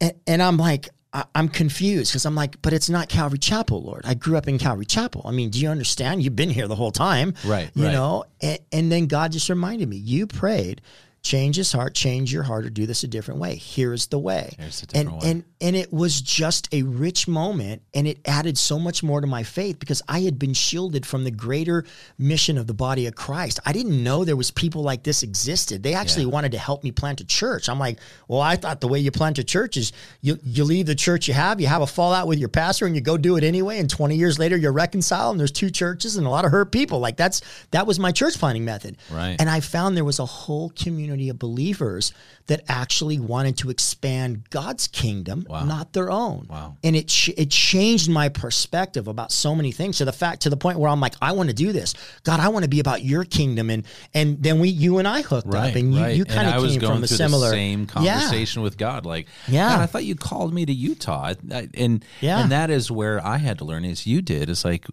and, 0.00 0.12
and 0.26 0.42
I'm 0.42 0.56
like 0.56 0.88
I, 1.12 1.24
am 1.34 1.48
confused 1.48 2.12
because 2.12 2.24
I'm 2.24 2.34
like, 2.34 2.60
but 2.62 2.72
it's 2.72 2.88
not 2.88 3.08
Calvary 3.08 3.38
Chapel, 3.38 3.82
Lord. 3.82 4.02
I 4.04 4.14
grew 4.14 4.36
up 4.36 4.48
in 4.48 4.58
Calvary 4.58 4.86
Chapel. 4.86 5.22
I 5.24 5.30
mean, 5.30 5.50
do 5.50 5.60
you 5.60 5.68
understand? 5.68 6.22
You've 6.22 6.36
been 6.36 6.50
here 6.50 6.66
the 6.66 6.74
whole 6.74 6.90
time, 6.90 7.34
right? 7.44 7.70
You 7.74 7.86
right. 7.86 7.92
know, 7.92 8.24
and, 8.40 8.58
and 8.72 8.92
then 8.92 9.06
God 9.06 9.32
just 9.32 9.48
reminded 9.48 9.88
me, 9.88 9.96
you 9.96 10.26
prayed 10.26 10.80
change 11.22 11.54
his 11.54 11.70
heart, 11.70 11.94
change 11.94 12.32
your 12.32 12.42
heart, 12.42 12.66
or 12.66 12.70
do 12.70 12.84
this 12.84 13.04
a 13.04 13.08
different 13.08 13.38
way. 13.38 13.54
Here's 13.54 14.08
the 14.08 14.18
way. 14.18 14.54
Here's 14.58 14.84
and 14.92 15.12
way. 15.12 15.18
and 15.22 15.44
and 15.60 15.76
it 15.76 15.92
was 15.92 16.20
just 16.20 16.68
a 16.72 16.82
rich 16.82 17.28
moment, 17.28 17.82
and 17.94 18.08
it 18.08 18.18
added 18.24 18.58
so 18.58 18.78
much 18.78 19.02
more 19.04 19.20
to 19.20 19.26
my 19.26 19.44
faith 19.44 19.78
because 19.78 20.02
I 20.08 20.20
had 20.20 20.38
been 20.38 20.52
shielded 20.52 21.06
from 21.06 21.22
the 21.22 21.30
greater 21.30 21.84
mission 22.18 22.58
of 22.58 22.66
the 22.66 22.74
body 22.74 23.06
of 23.06 23.14
Christ. 23.14 23.60
I 23.64 23.72
didn't 23.72 24.02
know 24.02 24.24
there 24.24 24.36
was 24.36 24.50
people 24.50 24.82
like 24.82 25.04
this 25.04 25.22
existed. 25.22 25.84
They 25.84 25.94
actually 25.94 26.24
yeah. 26.24 26.30
wanted 26.30 26.52
to 26.52 26.58
help 26.58 26.82
me 26.82 26.90
plant 26.90 27.20
a 27.20 27.24
church. 27.24 27.68
I'm 27.68 27.78
like, 27.78 28.00
well, 28.26 28.40
I 28.40 28.56
thought 28.56 28.80
the 28.80 28.88
way 28.88 28.98
you 28.98 29.12
plant 29.12 29.38
a 29.38 29.44
church 29.44 29.76
is 29.76 29.92
you 30.20 30.38
you 30.42 30.64
leave 30.64 30.86
the 30.86 30.96
church 30.96 31.28
you 31.28 31.34
have, 31.34 31.60
you 31.60 31.68
have 31.68 31.82
a 31.82 31.86
fallout 31.86 32.26
with 32.26 32.40
your 32.40 32.48
pastor, 32.48 32.86
and 32.86 32.96
you 32.96 33.00
go 33.00 33.16
do 33.16 33.36
it 33.36 33.44
anyway. 33.44 33.78
And 33.78 33.88
20 33.88 34.16
years 34.16 34.40
later, 34.40 34.56
you're 34.56 34.72
reconciled, 34.72 35.34
and 35.34 35.40
there's 35.40 35.52
two 35.52 35.70
churches 35.70 36.16
and 36.16 36.26
a 36.26 36.30
lot 36.30 36.44
of 36.44 36.50
hurt 36.50 36.72
people. 36.72 36.98
Like 36.98 37.16
that's 37.16 37.42
that 37.70 37.86
was 37.86 38.00
my 38.00 38.10
church 38.10 38.36
planting 38.38 38.64
method. 38.64 38.96
Right. 39.08 39.36
And 39.38 39.48
I 39.48 39.60
found 39.60 39.96
there 39.96 40.04
was 40.04 40.18
a 40.18 40.26
whole 40.26 40.70
community 40.70 41.11
community 41.12 41.28
of 41.28 41.38
believers 41.38 42.12
that 42.46 42.62
actually 42.68 43.18
wanted 43.18 43.56
to 43.58 43.70
expand 43.70 44.48
God's 44.50 44.88
kingdom, 44.88 45.46
wow. 45.48 45.64
not 45.64 45.92
their 45.92 46.10
own. 46.10 46.46
Wow. 46.48 46.76
And 46.82 46.96
it 46.96 47.08
ch- 47.08 47.30
it 47.36 47.50
changed 47.50 48.10
my 48.10 48.28
perspective 48.28 49.08
about 49.08 49.30
so 49.30 49.54
many 49.54 49.72
things 49.72 49.98
to 49.98 50.04
the 50.04 50.12
fact 50.12 50.42
to 50.42 50.50
the 50.50 50.56
point 50.56 50.78
where 50.78 50.90
I'm 50.90 51.00
like, 51.00 51.14
I 51.20 51.32
want 51.32 51.50
to 51.50 51.54
do 51.54 51.72
this. 51.72 51.94
God, 52.24 52.40
I 52.40 52.48
want 52.48 52.64
to 52.64 52.68
be 52.68 52.80
about 52.80 53.04
your 53.04 53.24
kingdom. 53.24 53.70
And 53.70 53.84
and 54.14 54.42
then 54.42 54.58
we 54.58 54.68
you 54.68 54.98
and 54.98 55.06
I 55.06 55.22
hooked 55.22 55.46
right, 55.52 55.70
up 55.70 55.76
and 55.76 55.94
you, 55.94 56.00
right. 56.00 56.16
you 56.16 56.24
kind 56.24 56.48
of 56.48 56.68
came 56.68 56.80
from 56.80 57.04
a 57.04 57.08
similar 57.08 57.50
same 57.50 57.86
conversation 57.86 58.60
yeah. 58.60 58.64
with 58.64 58.78
God. 58.78 59.04
Like, 59.04 59.28
yeah, 59.46 59.80
I 59.80 59.86
thought 59.86 60.04
you 60.04 60.14
called 60.14 60.54
me 60.54 60.66
to 60.66 60.72
Utah. 60.72 61.34
and 61.74 62.04
yeah. 62.20 62.42
and 62.42 62.50
that 62.50 62.70
is 62.70 62.90
where 62.90 63.24
I 63.24 63.36
had 63.36 63.58
to 63.58 63.64
learn 63.64 63.84
as 63.84 64.06
you 64.06 64.22
did. 64.22 64.48
It's 64.48 64.64
like, 64.64 64.86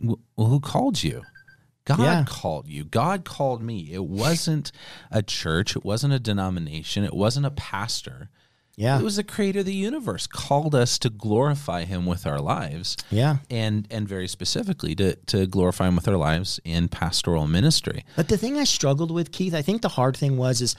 well, 0.00 0.18
who 0.36 0.60
called 0.60 1.02
you? 1.02 1.22
God 1.86 2.00
yeah. 2.00 2.24
called 2.26 2.68
you. 2.68 2.84
God 2.84 3.24
called 3.24 3.62
me. 3.62 3.90
It 3.92 4.04
wasn't 4.04 4.72
a 5.10 5.22
church. 5.22 5.76
It 5.76 5.84
wasn't 5.84 6.12
a 6.12 6.18
denomination. 6.18 7.04
It 7.04 7.14
wasn't 7.14 7.46
a 7.46 7.50
pastor. 7.50 8.28
Yeah. 8.76 8.98
It 8.98 9.02
was 9.02 9.16
the 9.16 9.24
creator 9.24 9.60
of 9.60 9.66
the 9.66 9.72
universe 9.72 10.26
called 10.26 10.74
us 10.74 10.98
to 10.98 11.08
glorify 11.08 11.84
him 11.84 12.04
with 12.04 12.26
our 12.26 12.40
lives. 12.40 12.96
Yeah. 13.10 13.38
And 13.48 13.86
and 13.90 14.06
very 14.06 14.28
specifically 14.28 14.94
to 14.96 15.14
to 15.14 15.46
glorify 15.46 15.88
him 15.88 15.96
with 15.96 16.08
our 16.08 16.16
lives 16.16 16.60
in 16.64 16.88
pastoral 16.88 17.46
ministry. 17.46 18.04
But 18.16 18.28
the 18.28 18.36
thing 18.36 18.58
I 18.58 18.64
struggled 18.64 19.10
with, 19.10 19.32
Keith, 19.32 19.54
I 19.54 19.62
think 19.62 19.80
the 19.80 19.88
hard 19.88 20.16
thing 20.16 20.36
was 20.36 20.60
is 20.60 20.76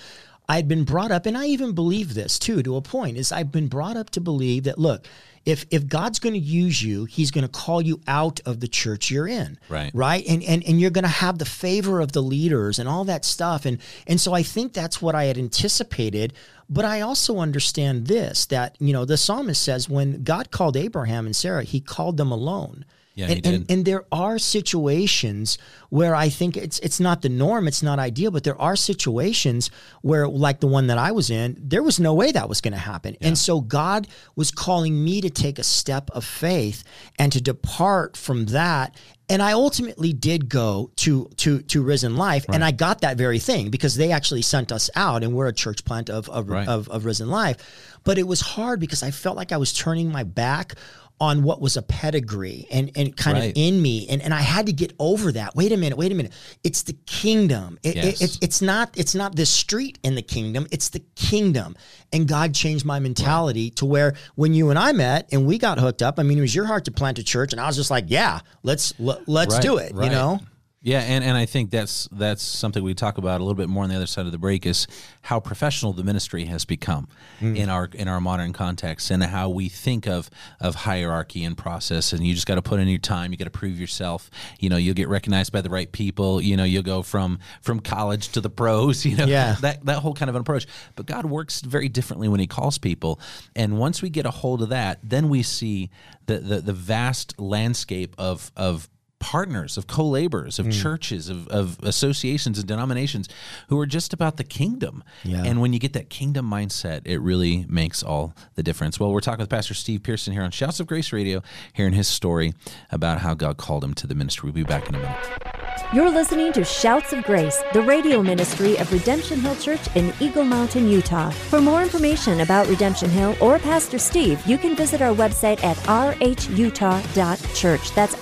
I'd 0.50 0.68
been 0.68 0.86
brought 0.86 1.12
up, 1.12 1.26
and 1.26 1.38
I 1.38 1.48
even 1.48 1.74
believe 1.74 2.14
this 2.14 2.40
too, 2.40 2.64
to 2.64 2.78
a 2.78 2.82
point, 2.82 3.18
is 3.18 3.32
I've 3.32 3.52
been 3.52 3.68
brought 3.68 3.98
up 3.98 4.10
to 4.12 4.22
believe 4.22 4.64
that 4.64 4.78
look, 4.78 5.06
if 5.46 5.66
if 5.72 5.88
God's 5.88 6.20
going 6.20 6.34
to 6.34 6.40
use 6.40 6.82
you, 6.82 7.06
He's 7.06 7.32
going 7.32 7.46
to 7.46 7.52
call 7.52 7.82
you 7.82 8.02
out 8.08 8.40
of 8.46 8.60
the 8.60 8.68
church 8.68 9.10
you're 9.12 9.28
in, 9.28 9.58
right? 9.70 9.92
Right, 9.94 10.26
and 10.28 10.44
and 10.44 10.64
and 10.64 10.80
you're 10.80 10.92
going 10.92 11.04
to 11.04 11.10
have 11.10 11.38
the 11.38 11.46
favor 11.46 12.00
of 12.00 12.12
the 12.12 12.22
leaders 12.22 12.80
and 12.80 12.88
all 12.88 13.04
that 13.06 13.26
stuff, 13.26 13.66
and 13.66 13.80
and 14.08 14.20
so 14.20 14.34
I 14.34 14.44
think 14.44 14.74
that's 14.74 15.02
what 15.02 15.16
I 15.16 15.26
had 15.26 15.38
anticipated. 15.38 16.34
But 16.70 16.86
I 16.86 17.02
also 17.02 17.40
understand 17.40 18.08
this 18.08 18.46
that 18.48 18.76
you 18.80 18.94
know 18.94 19.06
the 19.06 19.18
psalmist 19.18 19.62
says 19.62 19.90
when 19.90 20.24
God 20.24 20.52
called 20.52 20.78
Abraham 20.78 21.26
and 21.26 21.36
Sarah, 21.36 21.64
He 21.64 21.80
called 21.80 22.18
them 22.18 22.32
alone. 22.32 22.86
Yeah, 23.18 23.26
he 23.28 23.34
and, 23.34 23.42
did. 23.44 23.54
and 23.54 23.72
and 23.72 23.86
there 23.86 24.06
are 24.12 24.38
situations 24.38 25.58
where 25.90 26.16
I 26.16 26.30
think 26.30 26.56
it's 26.56 26.78
it's 26.80 27.00
not 27.00 27.24
the 27.24 27.30
norm, 27.30 27.68
it's 27.68 27.82
not 27.82 27.98
ideal, 27.98 28.30
but 28.32 28.44
there 28.44 28.60
are 28.62 28.76
situations 28.76 29.72
where, 30.02 30.28
like 30.28 30.60
the 30.60 30.68
one 30.68 30.88
that 30.88 31.00
I 31.00 31.12
was 31.12 31.30
in, 31.30 31.58
there 31.60 31.82
was 31.82 32.00
no 32.00 32.14
way 32.14 32.32
that 32.32 32.48
was 32.48 32.62
going 32.62 32.74
to 32.74 32.80
happen, 32.80 33.18
and 33.20 33.36
so 33.38 33.60
God 33.62 34.08
was 34.36 34.52
calling 34.52 35.04
me 35.04 35.20
to 35.22 35.30
take 35.32 35.58
a 35.58 35.64
step 35.64 36.12
of 36.12 36.24
faith 36.24 36.84
and 37.18 37.32
to 37.32 37.42
depart 37.42 38.16
from 38.16 38.46
that. 38.48 38.96
And 39.30 39.42
I 39.42 39.52
ultimately 39.52 40.14
did 40.14 40.48
go 40.48 40.92
to 40.98 41.30
to 41.38 41.62
to 41.64 41.82
Risen 41.82 42.16
Life, 42.18 42.46
and 42.50 42.64
I 42.64 42.72
got 42.72 43.02
that 43.02 43.18
very 43.18 43.40
thing 43.40 43.70
because 43.72 43.96
they 43.96 44.12
actually 44.12 44.42
sent 44.44 44.72
us 44.72 44.90
out, 44.96 45.24
and 45.24 45.34
we're 45.34 45.48
a 45.48 45.54
church 45.54 45.84
plant 45.84 46.10
of 46.10 46.30
of, 46.30 46.48
Right. 46.50 46.68
of 46.68 46.88
of 46.90 47.04
Risen 47.04 47.30
Life. 47.30 47.58
But 48.04 48.18
it 48.18 48.28
was 48.28 48.40
hard 48.42 48.80
because 48.80 49.04
I 49.04 49.12
felt 49.12 49.36
like 49.36 49.52
I 49.52 49.58
was 49.58 49.74
turning 49.74 50.12
my 50.12 50.24
back 50.24 50.76
on 51.20 51.42
what 51.44 51.60
was 51.60 51.76
a 51.78 51.82
pedigree 51.82 52.68
and, 52.72 52.92
and 52.96 53.18
kind 53.18 53.38
Right. 53.38 53.46
of 53.50 53.54
in 53.56 53.82
me. 53.82 54.08
And, 54.08 54.22
and 54.22 54.34
I 54.34 54.42
had 54.42 54.68
to 54.68 54.72
get 54.74 54.94
over 55.00 55.32
that. 55.32 55.56
Wait 55.56 55.72
a 55.72 55.78
minute, 55.78 55.98
wait 55.98 56.12
a 56.12 56.16
minute. 56.16 56.32
It's 56.64 56.84
the 56.84 56.94
kingdom. 57.08 57.80
It, 57.84 57.96
it- 57.96 58.06
Yes. 58.06 58.22
it's, 58.22 58.38
it's 58.42 58.62
not 58.62 58.92
it's 58.96 59.16
not 59.16 59.36
this 59.36 59.50
street 59.50 59.98
in 60.04 60.14
the 60.16 60.22
kingdom. 60.22 60.68
It's 60.72 60.90
the 60.90 61.02
kingdom. 61.16 61.76
And 62.14 62.28
God 62.28 62.54
changed 62.54 62.86
my 62.86 63.00
mentality 63.00 63.70
to 63.72 63.86
where 63.86 64.14
when 64.36 64.54
you 64.54 64.70
and 64.70 64.78
I 64.78 64.92
met 64.92 65.28
and 65.32 65.46
we 65.48 65.58
got 65.58 65.80
hooked 65.80 66.02
up, 66.04 66.20
I 66.20 66.24
mean, 66.24 66.38
it 66.38 66.42
was 66.42 66.54
your 66.56 66.66
heart 66.66 66.86
to 66.86 66.92
plant 66.92 67.18
a 67.20 67.24
church. 67.24 67.52
And 67.52 67.60
I 67.60 67.66
was 67.68 67.76
just 67.76 67.90
like, 67.92 68.06
yeah, 68.08 68.40
let's, 68.64 68.94
let, 69.00 69.28
let's 69.28 69.56
Right, 69.56 69.64
do 69.64 69.78
it, 69.78 69.94
right. 69.96 70.06
you 70.06 70.12
know? 70.12 70.40
Yeah, 70.84 71.00
and, 71.02 71.24
and 71.24 71.36
I 71.36 71.46
think 71.48 71.72
that's 71.72 72.08
that's 72.12 72.44
something 72.44 72.84
we 72.84 72.94
talk 72.94 73.18
about 73.18 73.42
a 73.42 73.44
little 73.44 73.56
bit 73.56 73.68
more 73.68 73.84
on 73.84 73.90
the 73.90 73.96
other 73.96 74.06
side 74.06 74.26
of 74.28 74.32
the 74.32 74.38
break 74.38 74.66
is 74.66 74.86
how 75.24 75.40
professional 75.40 75.92
the 75.92 76.04
ministry 76.04 76.46
has 76.46 76.66
become 76.66 77.08
Mm. 77.42 77.56
in 77.58 77.70
our 77.70 77.90
in 77.94 78.08
our 78.08 78.20
modern 78.22 78.52
context 78.54 79.12
and 79.12 79.22
how 79.24 79.50
we 79.50 79.70
think 79.70 80.08
of 80.08 80.30
of 80.60 80.74
hierarchy 80.76 81.44
and 81.44 81.56
process 81.58 82.14
and 82.14 82.26
you 82.26 82.34
just 82.34 82.48
got 82.48 82.56
to 82.56 82.62
put 82.64 82.80
in 82.80 82.88
your 82.88 82.98
time 83.00 83.32
you 83.32 83.38
got 83.38 83.46
to 83.46 83.52
prove 83.52 83.80
yourself 83.80 84.32
you 84.60 84.70
know 84.70 84.78
you'll 84.78 84.96
get 84.96 85.08
recognized 85.08 85.52
by 85.52 85.62
the 85.62 85.70
right 85.70 85.92
people 85.92 86.42
you 86.42 86.58
know 86.58 86.64
you'll 86.64 86.82
go 86.82 87.04
from 87.04 87.38
from 87.62 87.80
college 87.80 88.30
to 88.30 88.42
the 88.42 88.50
pros 88.50 89.06
you 89.10 89.16
know 89.16 89.26
Yeah. 89.26 89.56
that 89.62 89.86
that 89.86 89.98
whole 90.00 90.14
kind 90.16 90.30
of 90.30 90.36
an 90.36 90.42
approach 90.42 90.66
but 90.96 91.06
God 91.06 91.26
works 91.26 91.62
very 91.62 91.90
differently 91.90 92.28
when 92.28 92.40
he 92.40 92.48
calls 92.48 92.78
people 92.80 93.20
and 93.56 93.78
once 93.78 94.02
we 94.02 94.10
get 94.10 94.26
a 94.26 94.32
hold 94.32 94.62
of 94.64 94.70
that 94.70 95.00
then 95.04 95.30
we 95.30 95.44
see 95.44 95.90
the 96.26 96.40
the, 96.40 96.62
the 96.62 96.74
vast 96.74 97.40
landscape 97.40 98.16
of 98.18 98.52
of 98.56 98.90
partners, 99.20 99.78
of 99.78 99.88
co-laborers, 99.88 100.60
of 100.60 100.68
hmm. 100.68 100.72
churches, 100.72 101.30
of, 101.30 101.48
of 101.48 101.80
associations 101.82 102.60
and 102.60 102.68
denominations 102.68 103.28
who 103.70 103.80
are 103.80 103.86
just 103.86 104.14
about 104.14 104.38
the 104.38 104.44
kingdom. 104.44 105.04
Yeah. 105.24 105.44
And 105.44 105.60
when 105.60 105.74
you 105.74 105.80
get 105.80 105.94
that 105.94 106.10
kingdom 106.10 106.50
mindset, 106.50 107.02
it 107.06 107.20
really 107.20 107.66
makes 107.68 108.04
all 108.04 108.34
the 108.56 108.64
difference. 108.64 109.00
Well, 109.00 109.12
we're 109.12 109.22
talking 109.22 109.42
with 109.42 109.50
Pastor 109.50 109.74
Steve 109.74 110.04
Pearson 110.04 110.34
here 110.34 110.44
on 110.44 110.52
Shouts 110.52 110.80
of 110.80 110.88
Grace 110.88 111.12
Radio, 111.12 111.42
hearing 111.74 111.94
his 111.94 112.08
story 112.08 112.54
about 112.92 113.20
how 113.20 113.34
God 113.34 113.58
called 113.58 113.84
him 113.84 113.94
to 113.96 114.08
the 114.08 114.16
ministry. 114.16 114.48
We'll 114.48 114.54
be 114.54 114.64
back 114.64 114.90
in 114.90 114.96
a 114.96 115.00
minute. 115.00 115.48
You're 115.94 116.12
listening 116.12 116.52
to 116.54 116.64
Shouts 116.64 117.14
of 117.14 117.24
Grace, 117.24 117.64
the 117.74 117.82
radio 117.82 118.22
ministry 118.22 118.78
of 118.78 118.92
Redemption 118.92 119.40
Hill 119.40 119.56
Church 119.56 119.96
in 119.96 120.14
Eagle 120.20 120.44
Mountain, 120.44 120.90
Utah. 120.90 121.30
For 121.30 121.62
more 121.62 121.82
information 121.82 122.42
about 122.42 122.68
Redemption 122.68 123.10
Hill 123.10 123.38
or 123.40 123.58
Pastor 123.58 123.98
Steve, 123.98 124.46
you 124.46 124.58
can 124.58 124.76
visit 124.76 125.02
our 125.02 125.16
website 125.16 125.64
at 125.64 125.78
rhutah.church. 125.78 127.92
That's 127.94 128.16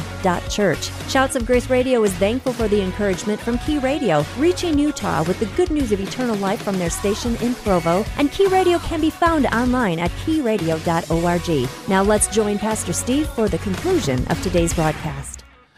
rhutah.church. 0.00 0.90
Shouts 1.10 1.36
of 1.36 1.46
Grace 1.46 1.70
Radio 1.70 2.02
is 2.04 2.12
thankful 2.14 2.52
for 2.52 2.68
the 2.68 2.80
encouragement 2.80 3.40
from 3.40 3.58
Key 3.58 3.78
Radio, 3.78 4.24
reaching 4.38 4.78
Utah 4.78 5.24
with 5.24 5.38
the 5.40 5.46
good 5.56 5.70
news 5.70 5.92
of 5.92 6.00
eternal 6.00 6.36
life 6.36 6.62
from 6.62 6.78
their 6.78 6.90
station 6.90 7.36
in 7.36 7.54
Provo. 7.54 8.04
And 8.18 8.30
Key 8.32 8.46
Radio 8.46 8.78
can 8.78 9.00
be 9.00 9.10
found 9.10 9.46
online 9.46 9.98
at 9.98 10.10
keyradio.org. 10.24 11.88
Now 11.88 12.02
let's 12.02 12.28
join 12.28 12.58
Pastor 12.58 12.92
Steve 12.92 13.28
for 13.28 13.48
the 13.48 13.58
conclusion 13.58 14.26
of 14.28 14.42
today's 14.42 14.74
broadcast. 14.74 15.35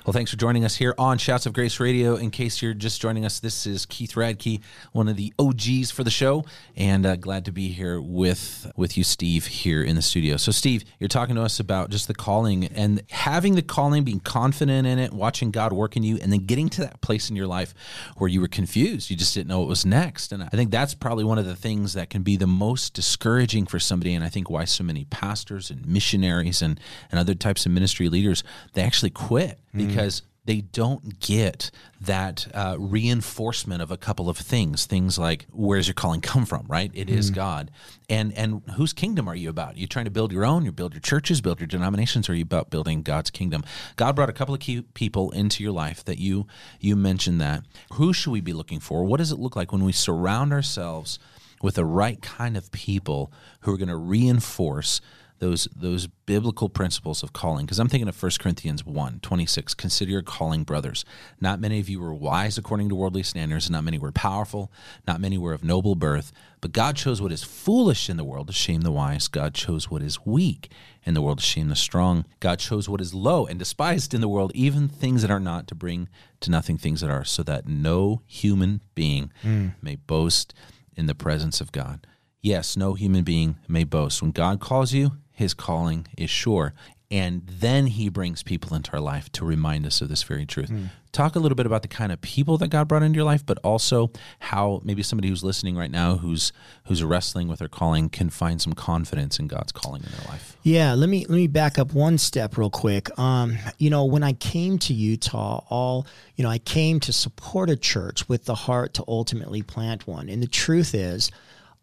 Well, 0.09 0.15
thanks 0.15 0.31
for 0.31 0.39
joining 0.39 0.65
us 0.65 0.75
here 0.75 0.95
on 0.97 1.19
Shouts 1.19 1.45
of 1.45 1.53
Grace 1.53 1.79
Radio. 1.79 2.17
In 2.17 2.31
case 2.31 2.63
you're 2.63 2.73
just 2.73 2.99
joining 2.99 3.27
us, 3.27 3.41
this 3.41 3.67
is 3.67 3.85
Keith 3.85 4.13
Radke, 4.13 4.63
one 4.93 5.07
of 5.07 5.19
the 5.19 5.35
OGs 5.39 5.91
for 5.91 6.03
the 6.03 6.11
show, 6.11 6.47
and 6.75 7.05
uh, 7.05 7.17
glad 7.17 7.45
to 7.45 7.53
be 7.53 7.69
here 7.69 8.01
with 8.01 8.73
with 8.75 8.97
you, 8.97 9.05
Steve, 9.05 9.45
here 9.49 9.83
in 9.83 9.97
the 9.97 10.01
studio. 10.01 10.39
So, 10.39 10.51
Steve, 10.51 10.87
you're 10.99 11.09
talking 11.09 11.35
to 11.35 11.43
us 11.43 11.61
about 11.61 11.91
just 11.91 12.09
the 12.09 12.15
calling 12.15 12.65
and 12.65 13.03
having 13.11 13.55
the 13.55 13.61
calling, 13.61 14.03
being 14.03 14.21
confident 14.21 14.87
in 14.87 14.99
it, 14.99 15.13
watching 15.13 15.51
God 15.51 15.75
work 15.75 15.95
in 15.95 16.03
you, 16.03 16.17
and 16.23 16.33
then 16.33 16.47
getting 16.47 16.71
to 16.71 16.81
that 16.81 17.03
place 17.03 17.29
in 17.29 17.37
your 17.37 17.47
life 17.47 17.75
where 18.17 18.31
you 18.31 18.41
were 18.41 18.49
confused. 18.49 19.11
You 19.11 19.17
just 19.17 19.35
didn't 19.35 19.49
know 19.49 19.59
what 19.59 19.69
was 19.69 19.85
next. 19.85 20.33
And 20.33 20.43
I 20.43 20.49
think 20.49 20.71
that's 20.71 20.95
probably 20.95 21.25
one 21.25 21.37
of 21.37 21.45
the 21.45 21.55
things 21.55 21.93
that 21.93 22.09
can 22.09 22.23
be 22.23 22.39
the 22.39 22.47
most 22.47 22.95
discouraging 22.95 23.67
for 23.67 23.79
somebody, 23.79 24.15
and 24.15 24.25
I 24.25 24.31
think 24.31 24.49
why 24.49 24.65
so 24.65 24.85
many 24.85 25.05
pastors 25.05 25.71
and 25.71 25.87
missionaries 25.87 26.63
and, 26.63 26.81
and 27.11 27.21
other 27.21 27.35
types 27.35 27.67
of 27.67 27.73
ministry 27.73 28.09
leaders, 28.09 28.43
they 28.73 28.81
actually 28.81 29.11
quit 29.11 29.61
because 29.75 30.23
they 30.49 30.63
don't 30.63 31.21
get 31.21 31.71
that 32.01 32.49
uh, 32.55 32.75
reinforcement 32.79 33.83
of 33.83 33.91
a 33.91 33.99
couple 33.99 34.31
of 34.31 34.39
things. 34.39 34.87
Things 34.87 35.19
like 35.19 35.47
where's 35.53 35.87
your 35.87 35.95
calling 35.95 36.23
come 36.23 36.47
from, 36.47 36.65
right? 36.67 36.91
It 36.95 37.11
is 37.11 37.31
God, 37.31 37.71
and 38.09 38.33
and 38.33 38.63
whose 38.77 38.95
kingdom 38.95 39.29
are 39.29 39.35
you 39.37 39.51
about? 39.51 39.77
you 39.77 39.87
trying 39.87 40.07
to 40.07 40.11
build 40.11 40.33
your 40.33 40.47
own? 40.47 40.65
You 40.65 40.73
build 40.73 40.95
your 40.95 41.03
churches, 41.03 41.43
build 41.43 41.61
your 41.61 41.67
denominations, 41.67 42.31
or 42.31 42.33
are 42.33 42.35
you 42.35 42.45
about 42.45 42.71
building 42.71 43.03
God's 43.03 43.29
kingdom? 43.29 43.63
God 43.97 44.17
brought 44.17 44.31
a 44.31 44.33
couple 44.33 44.55
of 44.55 44.61
key 44.61 44.81
people 44.95 45.31
into 45.33 45.63
your 45.63 45.73
life 45.73 46.03
that 46.07 46.19
you 46.19 46.47
you 46.81 46.97
mentioned 46.97 47.43
that. 47.43 47.65
Who 47.93 48.15
should 48.15 48.31
we 48.31 48.41
be 48.41 48.55
looking 48.55 48.81
for? 48.81 49.05
What 49.05 49.19
does 49.19 49.31
it 49.31 49.39
look 49.39 49.55
like 49.55 49.71
when 49.71 49.85
we 49.85 49.93
surround 49.93 50.55
ourselves 50.55 51.19
with 51.61 51.75
the 51.75 51.85
right 51.85 52.23
kind 52.23 52.57
of 52.57 52.73
people 52.73 53.31
who 53.61 53.75
are 53.75 53.77
going 53.77 53.89
to 53.89 53.97
reinforce 53.97 55.03
those 55.39 55.69
those 55.75 56.07
biblical 56.07 56.69
principles 56.69 57.23
of 57.23 57.33
calling. 57.33 57.67
Because 57.67 57.79
i'm 57.79 57.89
thinking 57.89 58.09
of 58.09 58.23
1 58.23 58.33
corinthians 58.39 58.85
1 58.85 59.21
26 59.21 59.75
consider 59.75 60.11
your 60.11 60.23
calling 60.23 60.65
brothers. 60.65 61.05
Not 61.41 61.61
many 61.61 61.81
of 61.81 61.89
you 61.89 62.01
were 62.01 62.15
wise 62.15 62.59
according 62.59 62.89
to 62.89 62.95
worldly 62.95 63.23
standards 63.23 63.67
and 63.67 63.73
not 63.73 63.85
many 63.85 63.99
were 63.99 64.13
powerful 64.13 64.73
not 65.07 65.21
many 65.21 65.39
were 65.39 65.53
of 65.53 65.65
noble 65.65 65.95
birth 65.95 66.33
but 66.61 66.73
god 66.73 66.97
chose 66.97 67.23
what 67.23 67.33
is 67.33 67.45
foolish 67.45 68.11
in 68.11 68.17
the 68.17 68.25
world 68.25 68.49
to 68.49 68.53
shame 68.53 68.83
the 68.83 68.93
wise. 68.93 69.29
God 69.29 69.55
chose 69.55 69.91
what 69.91 70.03
is 70.03 70.25
weak 70.25 70.71
in 71.05 71.15
the 71.15 71.23
world 71.23 71.39
to 71.39 71.45
shame 71.45 71.69
the 71.69 71.77
strong. 71.77 72.25
God 72.41 72.59
chose 72.59 72.89
what 72.89 73.01
is 73.01 73.15
low 73.15 73.47
and 73.47 73.59
despised 73.59 74.13
in 74.13 74.21
the 74.21 74.29
world 74.29 74.53
even 74.55 74.89
things 74.89 75.23
that 75.23 75.31
are 75.31 75.41
not 75.41 75.67
to 75.69 75.75
bring 75.75 76.09
to 76.41 76.51
nothing 76.51 76.77
things 76.77 77.01
that 77.01 77.11
are 77.11 77.25
so 77.25 77.43
that 77.45 77.67
no 77.67 78.23
human 78.27 78.81
being 78.95 79.33
mm. 79.43 79.75
may 79.81 79.97
boast 79.97 80.53
in 80.97 81.07
the 81.07 81.15
presence 81.15 81.61
of 81.61 81.73
god. 81.73 82.07
Yes, 82.41 82.77
no 82.77 82.95
human 82.95 83.25
being 83.25 83.57
may 83.67 83.85
boast. 83.85 84.23
When 84.23 84.31
God 84.31 84.61
calls 84.61 84.93
you, 84.93 85.13
his 85.39 85.55
calling 85.55 86.09
is 86.17 86.29
sure. 86.29 86.75
And 87.13 87.47
then 87.47 87.87
he 87.87 88.09
brings 88.09 88.43
people 88.43 88.75
into 88.77 88.93
our 88.93 89.01
life 89.01 89.31
to 89.33 89.45
remind 89.45 89.87
us 89.87 90.03
of 90.03 90.09
this 90.09 90.25
very 90.25 90.45
truth. 90.45 90.71
Talk 91.13 91.37
a 91.37 91.39
little 91.39 91.55
bit 91.55 91.65
about 91.65 91.83
the 91.83 91.89
kind 91.89 92.11
of 92.11 92.21
people 92.21 92.59
that 92.59 92.69
God 92.69 92.89
brought 92.89 93.05
into 93.05 93.17
your 93.17 93.25
life, 93.25 93.47
but 93.47 93.57
also 93.63 94.11
how 94.41 94.83
maybe 94.85 95.05
somebody 95.05 95.29
who's 95.29 95.45
listening 95.45 95.77
right 95.77 95.93
now 95.93 96.17
who's 96.17 96.53
who's 96.87 97.05
wrestling 97.05 97.47
with 97.47 97.61
their 97.61 97.69
calling 97.69 98.09
can 98.11 98.31
find 98.31 98.61
some 98.61 98.73
confidence 98.73 99.39
in 99.39 99.47
God's 99.47 99.71
calling 99.71 100.03
in 100.03 100.11
their 100.11 100.29
life. 100.29 100.57
Yeah, 100.65 100.93
let 100.95 101.09
me 101.09 101.25
let 101.29 101.37
me 101.37 101.47
back 101.47 101.79
up 101.79 101.95
one 101.95 102.19
step 102.19 102.59
real 102.59 102.69
quick. 102.69 103.17
Um, 103.17 103.57
you 103.79 103.91
know, 103.91 104.05
when 104.05 104.25
I 104.25 104.33
came 104.33 104.77
to 104.81 104.93
Utah, 104.93 105.65
all 105.71 106.05
you 106.35 106.43
know, 106.43 106.51
I 106.51 106.59
came 106.59 106.99
to 107.01 107.13
support 107.13 107.71
a 107.71 107.77
church 107.77 108.29
with 108.29 108.45
the 108.45 108.57
heart 108.57 108.93
to 108.95 109.05
ultimately 109.07 109.63
plant 109.63 110.09
one. 110.09 110.29
And 110.29 110.43
the 110.43 110.49
truth 110.49 110.97
is, 110.97 111.31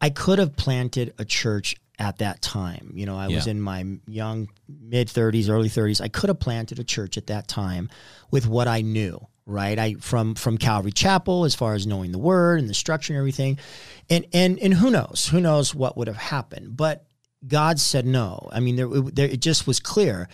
I 0.02 0.10
could 0.10 0.40
have 0.40 0.56
planted 0.58 1.14
a 1.18 1.26
church 1.26 1.78
at 2.00 2.18
that 2.20 2.42
time. 2.42 2.92
You 2.94 3.06
know, 3.06 3.18
I 3.18 3.28
was 3.28 3.48
in 3.48 3.62
my 3.62 3.86
young 4.08 4.50
mid 4.68 5.08
30s, 5.08 5.50
early 5.50 5.70
30s. 5.70 6.02
I 6.02 6.08
could 6.08 6.30
have 6.30 6.40
planted 6.40 6.80
a 6.80 6.84
church 6.84 7.18
at 7.18 7.28
that 7.28 7.48
time 7.48 7.90
with 8.32 8.48
what 8.48 8.68
I 8.68 8.82
knew, 8.82 9.26
right? 9.46 9.78
I 9.80 9.94
from 9.96 10.36
from 10.36 10.58
Calvary 10.58 10.92
Chapel 10.92 11.46
as 11.46 11.56
far 11.56 11.74
as 11.74 11.88
knowing 11.88 12.12
the 12.12 12.20
word 12.20 12.60
and 12.60 12.70
the 12.70 12.74
structure 12.74 13.14
and 13.14 13.18
everything. 13.20 13.58
And 14.10 14.26
and 14.34 14.60
and 14.60 14.74
who 14.74 14.90
knows? 14.92 15.28
Who 15.32 15.40
knows 15.40 15.74
what 15.74 15.96
would 15.98 16.08
have 16.08 16.18
happened? 16.18 16.76
But 16.76 17.06
God 17.48 17.80
said 17.80 18.06
no. 18.06 18.50
I 18.52 18.60
mean, 18.60 18.76
there, 18.76 18.88
there 18.88 19.28
it 19.30 19.40
just 19.40 19.68
was 19.68 19.80
clear. 19.80 20.28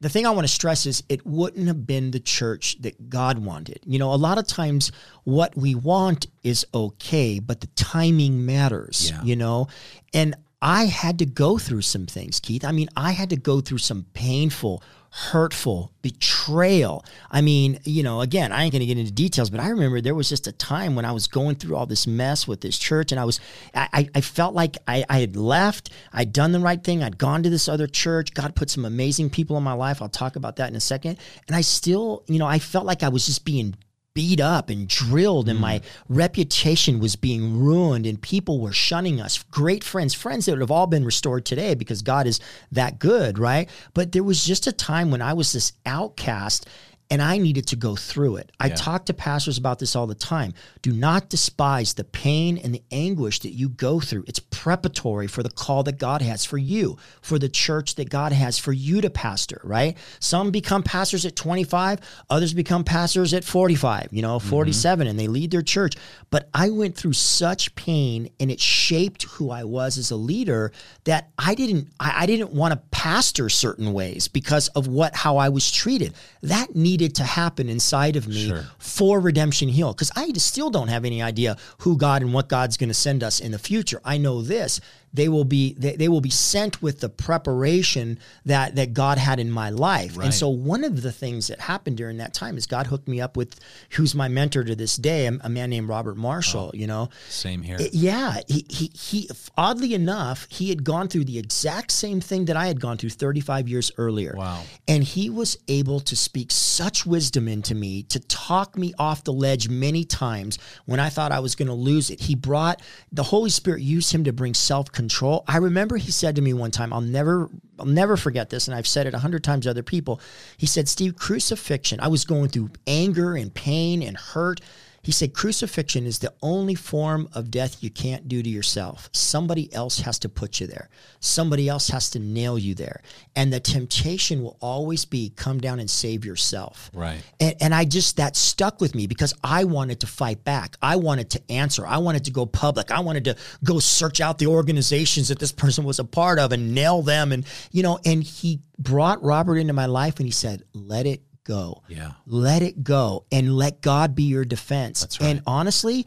The 0.00 0.08
thing 0.08 0.26
I 0.26 0.30
want 0.30 0.46
to 0.46 0.52
stress 0.52 0.86
is 0.86 1.02
it 1.08 1.26
wouldn't 1.26 1.66
have 1.66 1.84
been 1.84 2.12
the 2.12 2.20
church 2.20 2.76
that 2.82 3.08
God 3.10 3.38
wanted. 3.38 3.80
You 3.84 3.98
know, 3.98 4.12
a 4.12 4.16
lot 4.16 4.38
of 4.38 4.46
times 4.46 4.92
what 5.24 5.56
we 5.56 5.74
want 5.74 6.28
is 6.44 6.64
okay, 6.72 7.40
but 7.40 7.60
the 7.60 7.66
timing 7.74 8.46
matters, 8.46 9.10
Yeah. 9.10 9.22
you 9.24 9.34
know? 9.34 9.66
And 10.14 10.36
I 10.60 10.86
had 10.86 11.18
to 11.20 11.26
go 11.26 11.58
through 11.58 11.82
some 11.82 12.06
things, 12.06 12.40
Keith. 12.40 12.64
I 12.64 12.72
mean, 12.72 12.88
I 12.96 13.12
had 13.12 13.30
to 13.30 13.36
go 13.36 13.60
through 13.60 13.78
some 13.78 14.06
painful, 14.12 14.82
hurtful 15.10 15.92
betrayal. 16.02 17.04
I 17.30 17.42
mean, 17.42 17.78
you 17.84 18.02
know, 18.02 18.22
again, 18.22 18.50
I 18.50 18.64
ain't 18.64 18.72
going 18.72 18.80
to 18.80 18.86
get 18.86 18.98
into 18.98 19.12
details, 19.12 19.50
but 19.50 19.60
I 19.60 19.68
remember 19.68 20.00
there 20.00 20.16
was 20.16 20.28
just 20.28 20.48
a 20.48 20.52
time 20.52 20.96
when 20.96 21.04
I 21.04 21.12
was 21.12 21.28
going 21.28 21.54
through 21.56 21.76
all 21.76 21.86
this 21.86 22.08
mess 22.08 22.48
with 22.48 22.60
this 22.60 22.76
church, 22.76 23.12
and 23.12 23.20
I 23.20 23.24
was, 23.24 23.38
I, 23.72 23.88
I- 23.92 24.08
I 24.16 24.20
felt 24.20 24.52
like 24.54 24.76
I, 24.88 25.04
I 25.08 25.20
had 25.20 25.36
left, 25.36 25.90
I'd 26.12 26.32
done 26.32 26.50
the 26.50 26.58
right 26.60 26.82
thing, 26.82 27.04
I'd 27.04 27.18
gone 27.18 27.44
to 27.44 27.50
this 27.50 27.68
other 27.68 27.86
church. 27.86 28.34
God 28.34 28.56
put 28.56 28.68
some 28.68 28.84
amazing 28.84 29.30
people 29.30 29.56
in 29.56 29.62
my 29.62 29.74
life. 29.74 30.02
I'll 30.02 30.08
talk 30.08 30.34
about 30.34 30.56
that 30.56 30.70
in 30.70 30.76
a 30.76 30.80
second, 30.80 31.18
and 31.46 31.54
I 31.56 31.60
still, 31.60 32.24
you 32.26 32.40
know, 32.40 32.46
I 32.46 32.58
felt 32.58 32.84
like 32.84 33.04
I 33.04 33.10
was 33.10 33.26
just 33.26 33.44
being 33.44 33.76
beat 34.18 34.40
up 34.40 34.68
and 34.68 34.88
drilled, 34.88 35.48
and 35.48 35.60
my 35.60 35.78
mm. 35.78 35.84
reputation 36.08 36.98
was 36.98 37.14
being 37.14 37.60
ruined, 37.60 38.04
and 38.04 38.20
people 38.20 38.58
were 38.58 38.72
shunning 38.72 39.20
us. 39.20 39.44
Great 39.52 39.84
friends, 39.84 40.12
friends 40.12 40.44
that 40.44 40.50
would 40.50 40.60
have 40.60 40.72
all 40.72 40.88
been 40.88 41.04
restored 41.04 41.44
today 41.44 41.72
because 41.76 42.02
God 42.02 42.26
is 42.26 42.40
that 42.72 42.98
good, 42.98 43.38
right? 43.38 43.70
But 43.94 44.10
there 44.10 44.24
was 44.24 44.44
just 44.44 44.66
a 44.66 44.72
time 44.72 45.12
when 45.12 45.22
I 45.22 45.34
was 45.34 45.52
this 45.52 45.72
outcast 45.86 46.68
and 47.10 47.22
I 47.22 47.38
needed 47.38 47.66
to 47.68 47.76
go 47.76 47.96
through 47.96 48.36
it. 48.36 48.52
I 48.60 48.68
Yeah. 48.68 48.74
talk 48.74 49.06
to 49.06 49.14
pastors 49.14 49.56
about 49.56 49.78
this 49.78 49.96
all 49.96 50.06
the 50.06 50.14
time. 50.14 50.52
Do 50.82 50.92
not 50.92 51.30
despise 51.30 51.94
the 51.94 52.04
pain 52.04 52.58
and 52.58 52.74
the 52.74 52.82
anguish 52.90 53.40
that 53.40 53.54
you 53.54 53.70
go 53.70 53.98
through. 53.98 54.24
It's 54.26 54.40
preparatory 54.40 55.26
for 55.26 55.42
the 55.42 55.48
call 55.48 55.82
that 55.84 55.98
God 55.98 56.20
has 56.20 56.44
for 56.44 56.58
you, 56.58 56.98
for 57.22 57.38
the 57.38 57.48
church 57.48 57.94
that 57.94 58.10
God 58.10 58.32
has 58.32 58.58
for 58.58 58.72
you 58.72 59.00
to 59.00 59.08
pastor, 59.08 59.60
right? 59.64 59.96
Some 60.20 60.50
become 60.50 60.82
pastors 60.82 61.24
at 61.24 61.34
25, 61.34 62.00
others 62.28 62.52
become 62.52 62.84
pastors 62.84 63.32
at 63.32 63.44
45, 63.44 64.08
you 64.12 64.20
know, 64.20 64.38
mm-hmm. 64.38 64.48
47, 64.48 65.06
and 65.06 65.18
they 65.18 65.28
lead 65.28 65.50
their 65.50 65.62
church. 65.62 65.94
But 66.30 66.50
I 66.52 66.68
went 66.68 66.94
through 66.94 67.14
such 67.14 67.74
pain 67.74 68.28
and 68.38 68.50
it 68.50 68.60
shaped 68.60 69.22
who 69.22 69.50
I 69.50 69.64
was 69.64 69.96
as 69.96 70.10
a 70.10 70.16
leader 70.16 70.72
that 71.04 71.30
I 71.38 71.54
didn't 71.54 71.88
I, 71.98 72.24
I 72.24 72.26
didn't 72.26 72.52
want 72.52 72.72
to 72.72 72.80
pastor 72.90 73.48
certain 73.48 73.94
ways 73.94 74.28
because 74.28 74.68
of 74.68 74.88
what 74.88 75.16
how 75.16 75.38
I 75.38 75.48
was 75.48 75.70
treated. 75.70 76.12
That 76.42 76.76
needed 76.76 76.97
to 77.06 77.24
happen 77.24 77.68
inside 77.68 78.16
of 78.16 78.26
me 78.26 78.48
Sure. 78.48 78.64
for 78.78 79.20
Redemption 79.20 79.68
Hill 79.68 79.92
because 79.92 80.10
I 80.16 80.32
still 80.32 80.70
don't 80.70 80.88
have 80.88 81.04
any 81.04 81.22
idea 81.22 81.56
who 81.78 81.96
God 81.96 82.22
and 82.22 82.32
what 82.34 82.48
God's 82.48 82.76
going 82.76 82.88
to 82.88 82.94
send 82.94 83.22
us 83.22 83.38
in 83.40 83.52
the 83.52 83.58
future. 83.58 84.00
I 84.04 84.18
know 84.18 84.42
this. 84.42 84.80
They 85.12 85.28
will 85.28 85.44
be 85.44 85.74
they, 85.74 85.96
they 85.96 86.08
will 86.08 86.20
be 86.20 86.30
sent 86.30 86.82
with 86.82 87.00
the 87.00 87.08
preparation 87.08 88.18
that 88.44 88.76
that 88.76 88.92
God 88.92 89.18
had 89.18 89.40
in 89.40 89.50
my 89.50 89.70
life. 89.70 90.16
Right. 90.16 90.26
And 90.26 90.34
so 90.34 90.48
one 90.48 90.84
of 90.84 91.02
the 91.02 91.12
things 91.12 91.48
that 91.48 91.60
happened 91.60 91.96
during 91.96 92.18
that 92.18 92.34
time 92.34 92.56
is 92.56 92.66
God 92.66 92.86
hooked 92.86 93.08
me 93.08 93.20
up 93.20 93.36
with 93.36 93.58
who's 93.90 94.14
my 94.14 94.28
mentor 94.28 94.64
to 94.64 94.74
this 94.74 94.96
day, 94.96 95.26
a, 95.26 95.38
a 95.42 95.48
man 95.48 95.70
named 95.70 95.88
Robert 95.88 96.16
Marshall, 96.16 96.70
oh, 96.72 96.76
you 96.76 96.86
know. 96.86 97.08
Same 97.28 97.62
here. 97.62 97.76
It- 97.80 97.94
yeah, 97.94 98.38
he, 98.48 98.64
he 98.68 98.90
he 98.94 99.30
oddly 99.56 99.94
enough, 99.94 100.46
he 100.50 100.68
had 100.68 100.84
gone 100.84 101.08
through 101.08 101.24
the 101.24 101.38
exact 101.38 101.90
same 101.90 102.20
thing 102.20 102.44
that 102.46 102.56
I 102.56 102.66
had 102.66 102.80
gone 102.80 102.96
through 102.98 103.10
35 103.10 103.68
years 103.68 103.90
earlier. 103.98 104.34
Wow. 104.36 104.62
And 104.86 105.02
he 105.02 105.30
was 105.30 105.56
able 105.68 106.00
to 106.00 106.16
speak 106.16 106.50
such 106.50 107.06
wisdom 107.06 107.48
into 107.48 107.74
me, 107.74 108.02
to 108.04 108.20
talk 108.20 108.76
me 108.76 108.94
off 108.98 109.24
the 109.24 109.32
ledge 109.32 109.68
many 109.68 110.04
times 110.04 110.58
when 110.86 111.00
I 111.00 111.08
thought 111.08 111.32
I 111.32 111.40
was 111.40 111.54
going 111.54 111.68
to 111.68 111.74
lose 111.74 112.10
it. 112.10 112.20
He 112.20 112.34
brought 112.34 112.80
the 113.12 113.24
Holy 113.24 113.50
Spirit 113.50 113.82
used 113.82 114.12
him 114.12 114.24
to 114.24 114.32
bring 114.32 114.54
self-control. 114.98 115.44
I 115.46 115.58
remember 115.58 115.96
he 115.96 116.10
said 116.10 116.36
to 116.36 116.42
me 116.42 116.52
one 116.52 116.70
time, 116.70 116.92
I'll 116.92 117.00
never 117.00 117.48
I'll 117.78 117.86
never 117.86 118.16
forget 118.16 118.50
this 118.50 118.66
and 118.66 118.76
I've 118.76 118.86
said 118.86 119.06
it 119.06 119.14
a 119.14 119.18
hundred 119.18 119.44
times 119.44 119.64
to 119.64 119.70
other 119.70 119.82
people. 119.82 120.20
He 120.56 120.66
said, 120.66 120.88
"Steve, 120.88 121.16
crucifixion. 121.16 122.00
I 122.00 122.08
was 122.08 122.24
going 122.24 122.48
through 122.48 122.70
anger 122.86 123.36
and 123.36 123.54
pain 123.54 124.02
and 124.02 124.16
hurt." 124.16 124.60
He 125.02 125.12
said, 125.12 125.34
Crucifixion 125.34 126.06
is 126.06 126.18
the 126.18 126.32
only 126.42 126.74
form 126.74 127.28
of 127.32 127.50
death 127.50 127.82
you 127.82 127.90
can't 127.90 128.28
do 128.28 128.42
to 128.42 128.48
yourself. 128.48 129.08
Somebody 129.12 129.72
else 129.72 130.00
has 130.00 130.18
to 130.20 130.28
put 130.28 130.60
you 130.60 130.66
there, 130.66 130.88
somebody 131.20 131.68
else 131.68 131.88
has 131.88 132.10
to 132.10 132.18
nail 132.18 132.58
you 132.58 132.74
there. 132.74 133.02
And 133.36 133.52
the 133.52 133.60
temptation 133.60 134.42
will 134.42 134.56
always 134.60 135.04
be 135.04 135.30
come 135.30 135.58
down 135.60 135.80
and 135.80 135.88
save 135.88 136.24
yourself. 136.24 136.90
Right. 136.92 137.22
And, 137.40 137.54
and 137.60 137.74
I 137.74 137.84
just, 137.84 138.16
that 138.16 138.36
stuck 138.36 138.80
with 138.80 138.94
me 138.94 139.06
because 139.06 139.34
I 139.42 139.64
wanted 139.64 140.00
to 140.00 140.06
fight 140.06 140.44
back. 140.44 140.76
I 140.82 140.96
wanted 140.96 141.30
to 141.30 141.52
answer. 141.52 141.86
I 141.86 141.98
wanted 141.98 142.24
to 142.24 142.30
go 142.30 142.46
public. 142.46 142.90
I 142.90 143.00
wanted 143.00 143.24
to 143.24 143.36
go 143.64 143.78
search 143.78 144.20
out 144.20 144.38
the 144.38 144.46
organizations 144.46 145.28
that 145.28 145.38
this 145.38 145.52
person 145.52 145.84
was 145.84 145.98
a 145.98 146.04
part 146.04 146.38
of 146.38 146.52
and 146.52 146.74
nail 146.74 147.02
them. 147.02 147.32
And, 147.32 147.46
you 147.70 147.82
know, 147.82 147.98
and 148.04 148.22
he 148.22 148.60
brought 148.78 149.22
Robert 149.22 149.56
into 149.56 149.72
my 149.72 149.86
life 149.86 150.18
and 150.18 150.26
he 150.26 150.32
said, 150.32 150.62
let 150.72 151.06
it 151.06 151.22
go. 151.48 151.82
Yeah. 151.88 152.12
Let 152.26 152.62
it 152.62 152.84
go 152.84 153.24
and 153.32 153.56
let 153.56 153.80
God 153.80 154.14
be 154.14 154.24
your 154.24 154.44
defense. 154.44 155.18
Right. 155.20 155.28
And 155.30 155.42
honestly, 155.46 156.06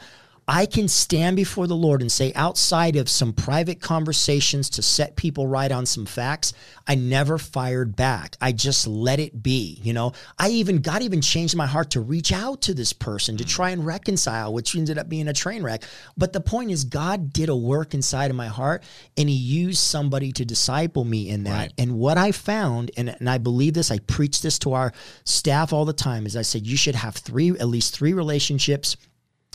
I 0.54 0.66
can 0.66 0.90
stand 0.90 1.38
before 1.38 1.66
the 1.66 1.78
Lord 1.78 2.02
and 2.02 2.12
say, 2.12 2.34
outside 2.34 2.98
of 2.98 3.08
some 3.08 3.32
private 3.32 3.80
conversations 3.80 4.70
to 4.72 4.82
set 4.82 5.16
people 5.16 5.48
right 5.48 5.72
on 5.72 5.86
some 5.86 6.06
facts, 6.06 6.52
I 6.86 6.96
never 6.96 7.38
fired 7.38 7.96
back. 7.96 8.36
I 8.42 8.52
just 8.52 8.86
let 8.86 9.22
it 9.22 9.42
be. 9.42 9.80
You 9.82 9.94
know, 9.94 10.12
I 10.38 10.50
even, 10.50 10.82
God 10.82 11.04
even 11.04 11.22
changed 11.22 11.56
my 11.56 11.68
heart 11.68 11.92
to 11.92 12.02
reach 12.02 12.34
out 12.34 12.64
to 12.64 12.74
this 12.74 12.92
person 12.92 13.38
to 13.38 13.46
try 13.46 13.70
and 13.70 13.86
reconcile, 13.86 14.52
which 14.52 14.76
ended 14.76 14.98
up 14.98 15.08
being 15.08 15.30
a 15.30 15.34
train 15.34 15.64
wreck. 15.64 15.84
But 16.18 16.34
the 16.34 16.42
point 16.42 16.72
is, 16.72 16.84
God 16.84 17.32
did 17.32 17.48
a 17.48 17.56
work 17.56 17.94
inside 17.94 18.30
of 18.30 18.36
my 18.36 18.48
heart 18.48 18.84
and 19.16 19.30
He 19.30 19.36
used 19.36 19.80
somebody 19.80 20.34
to 20.34 20.44
disciple 20.44 21.06
me 21.06 21.30
in 21.30 21.46
that. 21.46 21.58
Right. 21.58 21.74
And 21.78 21.98
what 21.98 22.18
I 22.18 22.34
found, 22.34 22.92
and, 22.98 23.08
and 23.08 23.30
I 23.30 23.38
believe 23.38 23.74
this, 23.74 23.90
I 23.90 24.00
preach 24.00 24.42
this 24.42 24.60
to 24.60 24.74
our 24.74 24.92
staff 25.24 25.72
all 25.72 25.86
the 25.86 25.94
time, 25.94 26.26
is 26.26 26.36
I 26.36 26.42
said, 26.42 26.68
you 26.68 26.76
should 26.76 26.96
have 26.96 27.16
three, 27.16 27.52
at 27.52 27.70
least 27.70 27.96
three 27.96 28.12
relationships 28.12 28.98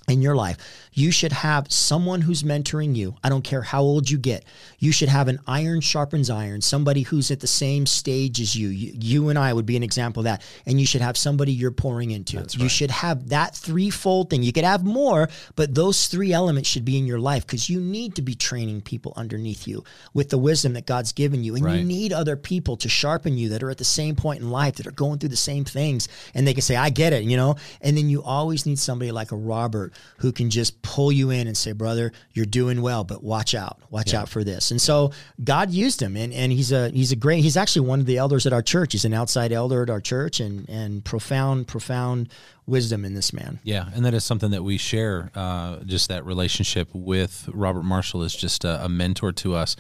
in 0.09 0.23
your 0.23 0.37
life. 0.37 0.57
You 0.93 1.11
should 1.11 1.33
have 1.33 1.71
someone 1.71 2.23
who's 2.23 2.43
mentoring 2.43 2.95
you. 2.97 3.17
I 3.23 3.29
don't 3.29 3.43
care 3.43 3.63
how 3.63 3.83
old 3.83 4.09
you 4.09 4.19
get. 4.19 4.45
You 4.79 4.93
should 4.93 5.09
have 5.09 5.29
an 5.29 5.41
iron 5.47 5.81
sharpens 5.81 6.31
iron, 6.31 6.61
somebody 6.61 7.03
who's 7.03 7.31
at 7.31 7.41
the 7.41 7.47
same 7.47 7.87
stage 7.87 8.41
as 8.41 8.55
you. 8.57 8.69
You, 8.69 8.93
you 8.95 9.29
and 9.29 9.39
I 9.39 9.53
would 9.53 9.67
be 9.67 9.77
an 9.77 9.83
example 9.83 10.21
of 10.21 10.25
that. 10.25 10.43
And 10.65 10.81
you 10.81 10.87
should 10.87 11.01
have 11.03 11.17
somebody 11.17 11.53
you're 11.53 11.71
pouring 11.71 12.13
into. 12.13 12.37
You 12.63 12.69
should 12.69 12.91
have 12.91 13.29
that 13.31 13.55
threefold 13.55 14.31
thing. 14.31 14.43
You 14.43 14.53
could 14.53 14.65
have 14.65 14.85
more, 14.85 15.29
but 15.55 15.75
those 15.75 16.07
three 16.07 16.33
elements 16.33 16.69
should 16.69 16.85
be 16.85 16.97
in 16.99 17.07
your 17.07 17.19
life 17.21 17.47
because 17.47 17.69
you 17.69 17.81
need 17.81 18.15
to 18.15 18.23
be 18.23 18.35
training 18.35 18.81
people 18.83 19.13
underneath 19.17 19.67
you 19.67 19.85
with 20.15 20.31
the 20.31 20.39
wisdom 20.39 20.75
that 20.75 20.87
God's 20.87 21.13
given 21.13 21.45
you. 21.45 21.57
And 21.57 21.65
Right. 21.65 21.81
you 21.81 21.85
need 21.85 22.13
other 22.13 22.37
people 22.37 22.77
to 22.79 22.89
sharpen 22.89 23.37
you 23.37 23.49
that 23.51 23.63
are 23.63 23.71
at 23.71 23.79
the 23.79 23.85
same 23.85 24.15
point 24.15 24.41
in 24.41 24.51
life, 24.51 24.77
that 24.77 24.87
are 24.87 24.93
going 24.93 25.19
through 25.19 25.31
the 25.31 25.37
same 25.37 25.65
things. 25.65 26.09
And 26.35 26.47
they 26.47 26.55
can 26.55 26.63
say, 26.63 26.77
I 26.77 26.91
get 26.91 27.13
it, 27.13 27.25
you 27.25 27.37
know? 27.37 27.57
And 27.81 27.97
then 27.99 28.09
you 28.09 28.23
always 28.23 28.67
need 28.67 28.79
somebody 28.79 29.11
like 29.11 29.33
a 29.33 29.37
Robert 29.37 29.93
who 30.19 30.33
can 30.33 30.51
just 30.51 30.81
pull 30.83 31.13
you 31.13 31.31
in 31.31 31.47
and 31.47 31.57
say, 31.57 31.73
brother, 31.73 32.13
you're 32.33 32.47
doing 32.47 32.83
well, 32.83 33.05
but 33.05 33.23
watch 33.23 33.55
out, 33.55 33.81
watch 33.91 34.15
out 34.15 34.29
for 34.29 34.45
this. 34.45 34.71
And 34.71 34.81
so 34.81 35.13
God 35.43 35.71
used 35.71 36.01
him 36.01 36.17
and, 36.17 36.33
and 36.33 36.53
he's 36.53 36.73
a, 36.73 36.91
he's 36.91 37.13
a 37.13 37.17
great, 37.17 37.43
he's 37.43 37.57
actually 37.57 37.87
one 37.87 38.01
of 38.01 38.07
the 38.07 38.19
elders 38.19 38.47
at 38.47 38.53
our 38.53 38.63
church. 38.63 38.93
He's 38.93 39.05
an 39.05 39.15
outside 39.15 39.53
elder 39.53 39.83
at 39.83 39.91
our 39.91 40.01
church 40.01 40.41
and, 40.41 40.69
and 40.69 41.05
profound, 41.05 41.67
profound 41.69 42.31
wisdom 42.67 43.05
in 43.05 43.15
this 43.15 43.33
man. 43.33 43.61
Yeah, 43.63 43.89
and 43.95 44.05
that 44.05 44.15
is 44.15 44.25
something 44.25 44.51
that 44.51 44.63
we 44.63 44.77
share. 44.77 45.31
Uh, 45.35 45.79
just 45.85 46.09
that 46.09 46.25
relationship 46.25 46.89
with 46.93 47.49
Robert 47.53 47.85
Marshall 47.85 48.23
is 48.23 48.35
just 48.35 48.65
a, 48.65 48.85
a 48.85 48.89
mentor 48.89 49.33
to 49.33 49.55
us. 49.55 49.77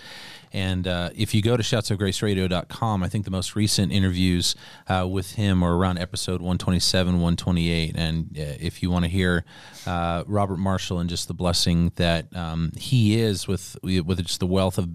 And 0.52 0.86
uh, 0.86 1.10
if 1.14 1.34
you 1.34 1.42
go 1.42 1.56
to 1.56 1.62
shoutsofgraceradio.com, 1.62 3.02
I 3.02 3.08
think 3.08 3.24
the 3.24 3.30
most 3.30 3.56
recent 3.56 3.92
interviews 3.92 4.54
uh, 4.88 5.06
with 5.10 5.32
him 5.32 5.62
are 5.62 5.76
around 5.76 5.98
episode 5.98 6.40
127, 6.40 7.14
128. 7.14 7.94
And 7.96 8.36
uh, 8.38 8.42
if 8.60 8.82
you 8.82 8.90
want 8.90 9.04
to 9.04 9.10
hear 9.10 9.44
uh, 9.86 10.24
Robert 10.26 10.58
Marshall 10.58 10.98
and 10.98 11.10
just 11.10 11.28
the 11.28 11.34
blessing 11.34 11.92
that 11.96 12.34
um, 12.34 12.72
he 12.76 13.20
is 13.20 13.46
with 13.46 13.76
with 13.82 14.24
just 14.24 14.40
the 14.40 14.46
wealth 14.46 14.78
of 14.78 14.88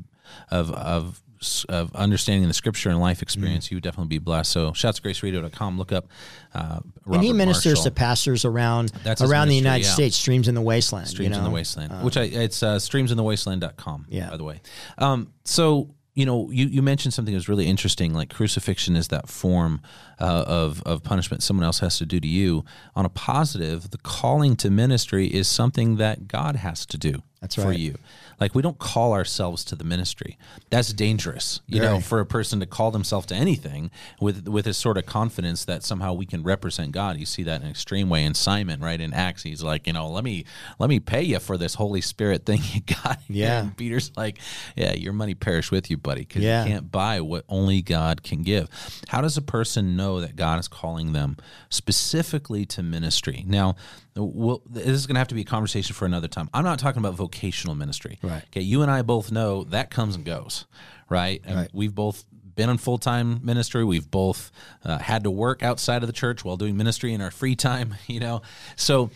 of 0.49 0.71
of 0.71 1.21
of 1.69 1.95
understanding 1.95 2.47
the 2.47 2.53
scripture 2.53 2.89
and 2.89 2.99
life 2.99 3.21
experience, 3.21 3.71
you 3.71 3.77
would 3.77 3.83
definitely 3.83 4.09
be 4.09 4.19
blessed. 4.19 4.51
So, 4.51 4.71
shoutsofgraceradio.com, 4.71 5.77
look 5.77 5.91
up 5.91 6.07
uh, 6.53 6.79
and 7.05 7.23
he 7.23 7.33
ministers 7.33 7.79
Marshall. 7.79 7.83
to 7.85 7.91
pastors 7.91 8.45
around 8.45 8.89
That's 9.03 9.21
around 9.21 9.47
the 9.47 9.55
United 9.55 9.85
yeah. 9.85 9.91
States, 9.91 10.15
streams 10.15 10.47
in 10.47 10.55
the 10.55 10.61
wasteland. 10.61 11.07
Streams 11.07 11.29
you 11.29 11.31
know? 11.31 11.39
in 11.39 11.43
the 11.43 11.49
Wasteland, 11.49 12.03
which 12.03 12.17
I 12.17 12.23
it's 12.23 12.61
uh, 12.63 12.75
streamsinthewasteland.com. 12.77 14.07
Yeah. 14.09 14.29
by 14.29 14.37
the 14.37 14.43
way. 14.43 14.61
Um, 14.97 15.33
so 15.45 15.95
you 16.13 16.25
know, 16.25 16.51
you, 16.51 16.65
you 16.67 16.81
mentioned 16.81 17.13
something 17.13 17.33
that 17.33 17.37
was 17.37 17.47
really 17.47 17.67
interesting. 17.67 18.13
Like 18.13 18.29
crucifixion 18.29 18.95
is 18.95 19.07
that 19.09 19.29
form 19.29 19.81
uh, 20.19 20.43
of 20.45 20.83
of 20.83 21.03
punishment 21.03 21.41
someone 21.41 21.65
else 21.65 21.79
has 21.79 21.97
to 21.99 22.05
do 22.05 22.19
to 22.19 22.27
you. 22.27 22.65
On 22.95 23.05
a 23.05 23.09
positive, 23.09 23.91
the 23.91 23.97
calling 23.97 24.55
to 24.57 24.69
ministry 24.69 25.27
is 25.27 25.47
something 25.47 25.97
that 25.97 26.27
God 26.27 26.57
has 26.57 26.85
to 26.87 26.97
do. 26.97 27.23
That's 27.41 27.57
right. 27.57 27.65
for 27.65 27.73
you. 27.73 27.95
Like 28.39 28.53
we 28.55 28.61
don't 28.61 28.77
call 28.79 29.13
ourselves 29.13 29.63
to 29.65 29.75
the 29.75 29.83
ministry. 29.83 30.37
That's 30.69 30.93
dangerous, 30.93 31.59
you 31.67 31.79
know, 31.79 31.99
for 31.99 32.19
a 32.19 32.25
person 32.25 32.59
to 32.59 32.65
call 32.67 32.89
themselves 32.91 33.25
to 33.27 33.35
anything 33.35 33.89
with 34.19 34.47
with 34.47 34.65
a 34.67 34.73
sort 34.73 34.97
of 34.97 35.05
confidence 35.07 35.65
that 35.65 35.83
somehow 35.83 36.13
we 36.13 36.25
can 36.25 36.43
represent 36.43 36.91
God. 36.91 37.17
You 37.17 37.25
see 37.25 37.43
that 37.43 37.57
in 37.61 37.65
an 37.65 37.69
extreme 37.71 38.09
way 38.09 38.23
in 38.25 38.33
Simon, 38.35 38.79
right? 38.79 38.99
In 38.99 39.13
Acts, 39.13 39.43
he's 39.43 39.61
like, 39.63 39.85
you 39.87 39.93
know, 39.93 40.09
let 40.09 40.23
me 40.23 40.45
let 40.79 40.89
me 40.89 40.99
pay 40.99 41.21
you 41.23 41.39
for 41.39 41.57
this 41.57 41.75
Holy 41.75 42.01
Spirit 42.01 42.45
thing 42.45 42.61
you 42.73 42.81
got. 42.81 43.19
Yeah. 43.27 43.61
And 43.61 43.77
Peter's 43.77 44.11
like, 44.17 44.39
yeah, 44.75 44.93
your 44.93 45.13
money 45.13 45.35
perish 45.35 45.71
with 45.71 45.89
you, 45.89 45.97
buddy, 45.97 46.21
because 46.21 46.43
Yeah. 46.43 46.63
you 46.65 46.71
can't 46.71 46.91
buy 46.91 47.21
what 47.21 47.45
only 47.47 47.81
God 47.81 48.23
can 48.23 48.43
give. 48.43 48.67
How 49.07 49.21
does 49.21 49.37
a 49.37 49.41
person 49.41 49.95
know 49.95 50.19
that 50.19 50.35
God 50.35 50.59
is 50.59 50.67
calling 50.67 51.13
them 51.13 51.37
specifically 51.69 52.65
to 52.67 52.83
ministry? 52.83 53.43
Now, 53.47 53.75
we'll, 54.15 54.61
this 54.69 54.87
is 54.87 55.07
going 55.07 55.15
to 55.15 55.19
have 55.19 55.29
to 55.29 55.35
be 55.35 55.41
a 55.41 55.45
conversation 55.45 55.93
for 55.93 56.05
another 56.05 56.27
time. 56.27 56.49
I'm 56.53 56.63
not 56.63 56.79
talking 56.79 56.99
about 56.99 57.15
vocational 57.15 57.75
ministry. 57.75 58.19
Right. 58.21 58.43
Okay. 58.49 58.61
You 58.61 58.81
and 58.81 58.91
I 58.91 59.01
both 59.01 59.31
know 59.31 59.63
that 59.65 59.89
comes 59.89 60.15
and 60.15 60.25
goes, 60.25 60.65
right? 61.09 61.41
And 61.45 61.55
Right. 61.55 61.69
We've 61.73 61.95
both 61.95 62.25
been 62.55 62.69
in 62.69 62.77
full 62.77 62.97
time 62.97 63.39
ministry. 63.43 63.83
We've 63.83 64.09
both 64.09 64.51
uh, 64.83 64.97
had 64.97 65.23
to 65.23 65.31
work 65.31 65.63
outside 65.63 66.03
of 66.03 66.07
the 66.07 66.13
church 66.13 66.43
while 66.43 66.57
doing 66.57 66.75
ministry 66.77 67.13
in 67.13 67.21
our 67.21 67.31
free 67.31 67.55
time, 67.55 67.95
you 68.07 68.19
know? 68.19 68.41
So 68.75 69.09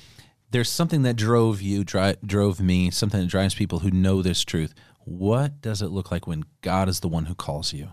there's 0.52 0.70
something 0.70 1.02
that 1.04 1.16
drove 1.16 1.62
you, 1.62 1.84
dri- 1.84 2.16
drove 2.26 2.60
me, 2.62 2.92
something 2.92 3.20
that 3.22 3.28
drives 3.30 3.56
people 3.56 3.80
who 3.80 3.92
know 3.92 4.22
this 4.22 4.44
truth. 4.44 4.74
What 5.04 5.62
does 5.62 5.82
it 5.82 5.90
look 5.90 6.12
like 6.12 6.26
when 6.26 6.46
God 6.62 6.90
is 6.90 7.02
the 7.02 7.08
one 7.08 7.26
who 7.26 7.36
calls 7.36 7.74
you? 7.74 7.90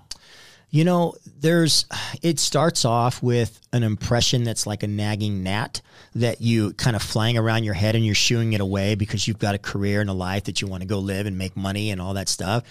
You 0.75 0.85
know, 0.85 1.15
there's 1.41 1.85
it 2.23 2.39
starts 2.41 2.87
off 2.87 3.23
with 3.23 3.61
an 3.75 3.83
impression 3.83 4.43
that's 4.43 4.67
like 4.67 4.83
a 4.83 4.87
nagging 4.87 5.43
gnat 5.43 5.83
that 6.15 6.41
you 6.41 6.73
kind 6.73 6.97
of 6.97 7.03
flying 7.03 7.37
around 7.37 7.65
your 7.65 7.75
head 7.75 7.95
and 7.95 8.05
you're 8.07 8.15
shooing 8.15 8.55
it 8.55 8.61
away 8.63 8.95
because 8.95 9.29
you've 9.29 9.39
got 9.39 9.55
a 9.55 9.59
career 9.59 10.01
and 10.01 10.09
a 10.09 10.15
life 10.15 10.45
that 10.45 10.63
you 10.63 10.67
want 10.69 10.81
to 10.83 10.87
go 10.89 10.99
live 10.99 11.27
and 11.27 11.37
make 11.37 11.55
money 11.59 11.91
and 11.91 12.01
all 12.01 12.15
that 12.15 12.29
stuff. 12.31 12.65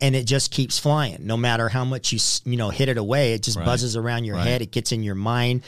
And 0.00 0.16
it 0.16 0.24
just 0.24 0.50
keeps 0.50 0.78
flying. 0.78 1.18
No 1.26 1.36
matter 1.36 1.68
how 1.68 1.84
much 1.84 2.10
you 2.10 2.18
you 2.50 2.56
know 2.56 2.70
hit 2.70 2.88
it 2.88 2.96
away, 2.96 3.34
it 3.34 3.42
just 3.42 3.58
Right. 3.58 3.66
buzzes 3.66 3.96
around 3.96 4.24
your 4.24 4.36
Right. 4.36 4.46
head. 4.46 4.62
It 4.62 4.70
gets 4.70 4.90
in 4.90 5.02
your 5.02 5.14
mind 5.14 5.60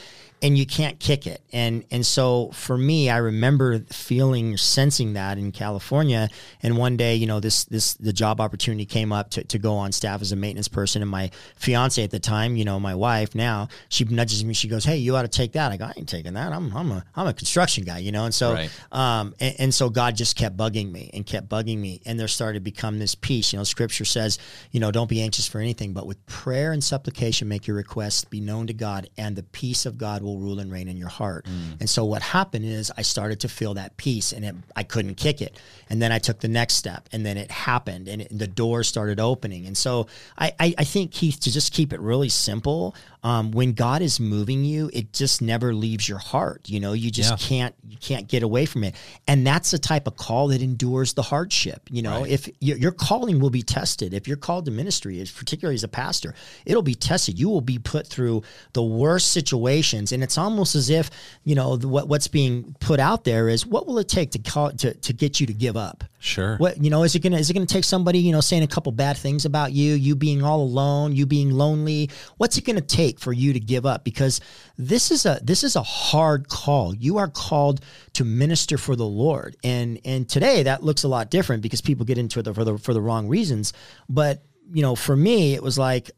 and 0.44 0.58
you 0.58 0.66
can't 0.66 1.00
kick 1.00 1.26
it. 1.26 1.40
And 1.54 1.86
and 1.90 2.04
so 2.04 2.50
for 2.52 2.76
me, 2.76 3.08
I 3.08 3.16
remember 3.16 3.78
feeling 3.90 4.58
sensing 4.58 5.14
that 5.14 5.38
in 5.38 5.52
California. 5.52 6.28
And 6.62 6.76
one 6.76 6.98
day, 6.98 7.14
you 7.14 7.26
know, 7.26 7.40
this 7.40 7.64
this 7.64 7.94
the 7.94 8.12
job 8.12 8.42
opportunity 8.42 8.84
came 8.84 9.10
up 9.10 9.30
to, 9.30 9.44
to 9.44 9.58
go 9.58 9.76
on 9.76 9.90
staff 9.90 10.20
as 10.20 10.32
a 10.32 10.36
maintenance 10.36 10.68
person. 10.68 11.00
And 11.00 11.10
my 11.10 11.30
fiance 11.56 12.04
at 12.04 12.10
the 12.10 12.20
time, 12.20 12.56
you 12.56 12.64
know, 12.66 12.78
my 12.78 12.94
wife 12.94 13.34
now, 13.34 13.68
she 13.88 14.04
nudges 14.04 14.44
me, 14.44 14.52
she 14.52 14.68
goes, 14.68 14.84
Hey, 14.84 14.98
you 14.98 15.16
ought 15.16 15.22
to 15.22 15.28
take 15.28 15.52
that. 15.52 15.72
I 15.72 15.78
go, 15.78 15.86
I 15.86 15.94
ain't 15.96 16.10
taking 16.10 16.34
that. 16.34 16.52
I'm 16.52 16.76
I'm 16.76 16.92
a 16.92 17.04
I'm 17.16 17.26
a 17.26 17.32
construction 17.32 17.84
guy, 17.84 17.98
you 17.98 18.12
know. 18.12 18.26
And 18.26 18.34
so 18.34 18.52
Right. 18.52 18.70
um 18.92 19.34
and, 19.40 19.54
and 19.58 19.74
so 19.74 19.88
God 19.88 20.14
just 20.14 20.36
kept 20.36 20.58
bugging 20.58 20.92
me 20.92 21.10
and 21.14 21.24
kept 21.24 21.48
bugging 21.48 21.78
me. 21.78 22.02
And 22.04 22.20
there 22.20 22.28
started 22.28 22.58
to 22.58 22.62
become 22.62 22.98
this 22.98 23.14
peace. 23.14 23.54
You 23.54 23.60
know, 23.60 23.64
scripture 23.64 24.04
says, 24.04 24.38
you 24.72 24.78
know, 24.80 24.90
don't 24.90 25.08
be 25.08 25.22
anxious 25.22 25.48
for 25.48 25.58
anything, 25.58 25.94
but 25.94 26.06
with 26.06 26.24
prayer 26.26 26.72
and 26.72 26.84
supplication 26.84 27.48
make 27.48 27.66
your 27.66 27.78
requests 27.78 28.24
be 28.26 28.40
known 28.40 28.66
to 28.66 28.74
God, 28.74 29.08
and 29.16 29.36
the 29.36 29.42
peace 29.42 29.86
of 29.86 29.96
God 29.96 30.22
will 30.22 30.33
rule 30.38 30.58
and 30.58 30.70
reign 30.70 30.88
in 30.88 30.96
your 30.96 31.08
heart. 31.08 31.44
Mm. 31.46 31.80
And 31.80 31.90
so 31.90 32.04
what 32.04 32.22
happened 32.22 32.64
is 32.64 32.92
I 32.96 33.02
started 33.02 33.40
to 33.40 33.48
feel 33.48 33.74
that 33.74 33.96
peace 33.96 34.32
and 34.32 34.44
it, 34.44 34.54
I 34.76 34.82
couldn't 34.82 35.16
kick 35.16 35.40
it. 35.40 35.58
And 35.90 36.00
then 36.00 36.12
I 36.12 36.18
took 36.18 36.40
the 36.40 36.48
next 36.48 36.74
step 36.74 37.08
and 37.12 37.24
then 37.24 37.36
it 37.36 37.50
happened 37.50 38.08
and, 38.08 38.22
it, 38.22 38.28
the 38.36 38.46
door 38.46 38.82
started 38.82 39.20
opening. 39.20 39.66
And 39.66 39.76
so 39.76 40.06
I, 40.38 40.52
I, 40.58 40.74
I 40.78 40.84
think, 40.84 41.12
Keith, 41.12 41.40
to 41.40 41.52
just 41.52 41.72
keep 41.72 41.92
it 41.92 42.00
really 42.00 42.28
simple, 42.28 42.94
um, 43.24 43.50
when 43.52 43.72
God 43.72 44.02
is 44.02 44.20
moving 44.20 44.64
you, 44.64 44.90
it 44.92 45.12
just 45.14 45.40
never 45.42 45.74
leaves 45.74 46.06
your 46.08 46.18
heart. 46.18 46.68
You 46.68 46.78
know, 46.78 46.92
you 46.92 47.10
just 47.10 47.30
Yeah. 47.30 47.36
can't 47.48 47.74
you 47.88 47.96
can't 47.96 48.28
get 48.28 48.42
away 48.42 48.66
from 48.66 48.84
it. 48.84 48.94
And 49.26 49.46
that's 49.46 49.70
the 49.70 49.78
type 49.78 50.06
of 50.06 50.16
call 50.16 50.48
that 50.48 50.60
endures 50.62 51.14
the 51.14 51.22
hardship. 51.22 51.88
You 51.90 52.02
know, 52.02 52.20
Right. 52.20 52.30
if 52.30 52.48
your, 52.60 52.76
your 52.76 52.92
calling 52.92 53.40
will 53.40 53.50
be 53.50 53.62
tested, 53.62 54.12
if 54.14 54.28
you're 54.28 54.36
called 54.36 54.66
to 54.66 54.70
ministry, 54.70 55.24
particularly 55.36 55.74
as 55.74 55.84
a 55.84 55.88
pastor, 55.88 56.34
it'll 56.66 56.82
be 56.82 56.94
tested. 56.94 57.38
You 57.38 57.48
will 57.48 57.60
be 57.62 57.78
put 57.78 58.06
through 58.06 58.42
the 58.74 58.82
worst 58.82 59.30
situations, 59.30 60.12
and 60.12 60.22
it's 60.22 60.36
almost 60.38 60.74
as 60.74 60.90
if 60.90 61.10
you 61.44 61.54
know 61.54 61.76
the, 61.76 61.88
what 61.88 62.08
what's 62.08 62.28
being 62.28 62.76
put 62.80 63.00
out 63.00 63.24
there 63.24 63.48
is 63.48 63.66
what 63.66 63.86
will 63.86 63.98
it 63.98 64.08
take 64.08 64.32
to 64.32 64.38
call 64.38 64.70
to 64.72 64.92
to 64.92 65.12
get 65.14 65.40
you 65.40 65.46
to 65.46 65.54
give 65.54 65.76
up. 65.76 66.04
Sure. 66.24 66.56
What 66.56 66.82
you 66.82 66.88
know 66.88 67.02
is 67.02 67.14
it 67.14 67.18
gonna 67.18 67.36
is 67.36 67.50
it 67.50 67.52
gonna 67.52 67.66
take 67.66 67.84
somebody 67.84 68.18
you 68.18 68.32
know 68.32 68.40
saying 68.40 68.62
a 68.62 68.66
couple 68.66 68.90
bad 68.92 69.18
things 69.18 69.44
about 69.44 69.72
you, 69.72 69.92
you 69.92 70.16
being 70.16 70.42
all 70.42 70.62
alone, 70.62 71.14
you 71.14 71.26
being 71.26 71.50
lonely? 71.50 72.08
What's 72.38 72.56
it 72.56 72.64
gonna 72.64 72.80
take 72.80 73.20
for 73.20 73.30
you 73.30 73.52
to 73.52 73.60
give 73.60 73.84
up? 73.84 74.04
Because 74.04 74.40
this 74.78 75.10
is 75.10 75.26
a 75.26 75.38
this 75.42 75.62
is 75.62 75.76
a 75.76 75.82
hard 75.82 76.48
call. 76.48 76.94
You 76.94 77.18
are 77.18 77.28
called 77.28 77.82
to 78.14 78.24
minister 78.24 78.78
for 78.78 78.96
the 78.96 79.04
Lord, 79.04 79.58
and 79.62 80.00
and 80.06 80.26
today 80.26 80.62
that 80.62 80.82
looks 80.82 81.02
a 81.02 81.08
lot 81.08 81.30
different 81.30 81.62
because 81.62 81.82
people 81.82 82.06
get 82.06 82.16
into 82.16 82.40
it 82.40 82.54
for 82.54 82.64
the 82.64 82.78
for 82.78 82.94
the 82.94 83.02
wrong 83.02 83.28
reasons. 83.28 83.74
But 84.08 84.42
you 84.72 84.80
know, 84.80 84.96
for 84.96 85.14
me, 85.14 85.52
it 85.52 85.62
was 85.62 85.76
like 85.76 86.10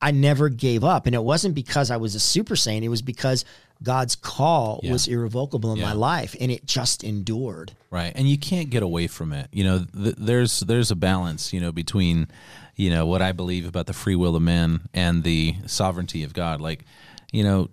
I 0.00 0.10
never 0.12 0.48
gave 0.48 0.84
up. 0.84 1.06
And 1.06 1.14
it 1.14 1.22
wasn't 1.24 1.54
because 1.54 1.90
I 1.90 1.96
was 1.96 2.14
a 2.14 2.20
super 2.20 2.54
saint, 2.56 2.84
it 2.84 2.88
was 2.88 3.02
because 3.02 3.44
God's 3.82 4.14
call 4.16 4.80
Yeah. 4.82 4.92
was 4.92 5.06
irrevocable 5.08 5.72
in 5.72 5.78
Yeah. 5.78 5.86
my 5.86 5.92
life 5.92 6.34
and 6.40 6.50
it 6.50 6.66
just 6.66 7.04
endured. 7.04 7.72
Right, 7.90 8.12
and 8.14 8.28
you 8.28 8.36
can't 8.38 8.70
get 8.70 8.82
away 8.82 9.06
from 9.06 9.32
it. 9.32 9.48
You 9.52 9.64
know, 9.64 9.78
th- 10.02 10.16
there's 10.18 10.60
there's 10.60 10.90
a 10.90 10.96
balance, 10.96 11.52
you 11.52 11.60
know, 11.60 11.72
between 11.72 12.26
you 12.76 12.90
know 12.90 13.06
what 13.06 13.22
I 13.22 13.32
believe 13.32 13.66
about 13.66 13.86
the 13.86 13.92
free 13.92 14.14
will 14.16 14.36
of 14.36 14.42
man 14.42 14.82
and 14.94 15.22
the 15.24 15.56
sovereignty 15.66 16.22
of 16.24 16.32
God. 16.32 16.60
Like, 16.60 16.84
you 17.32 17.42
know, 17.42 17.68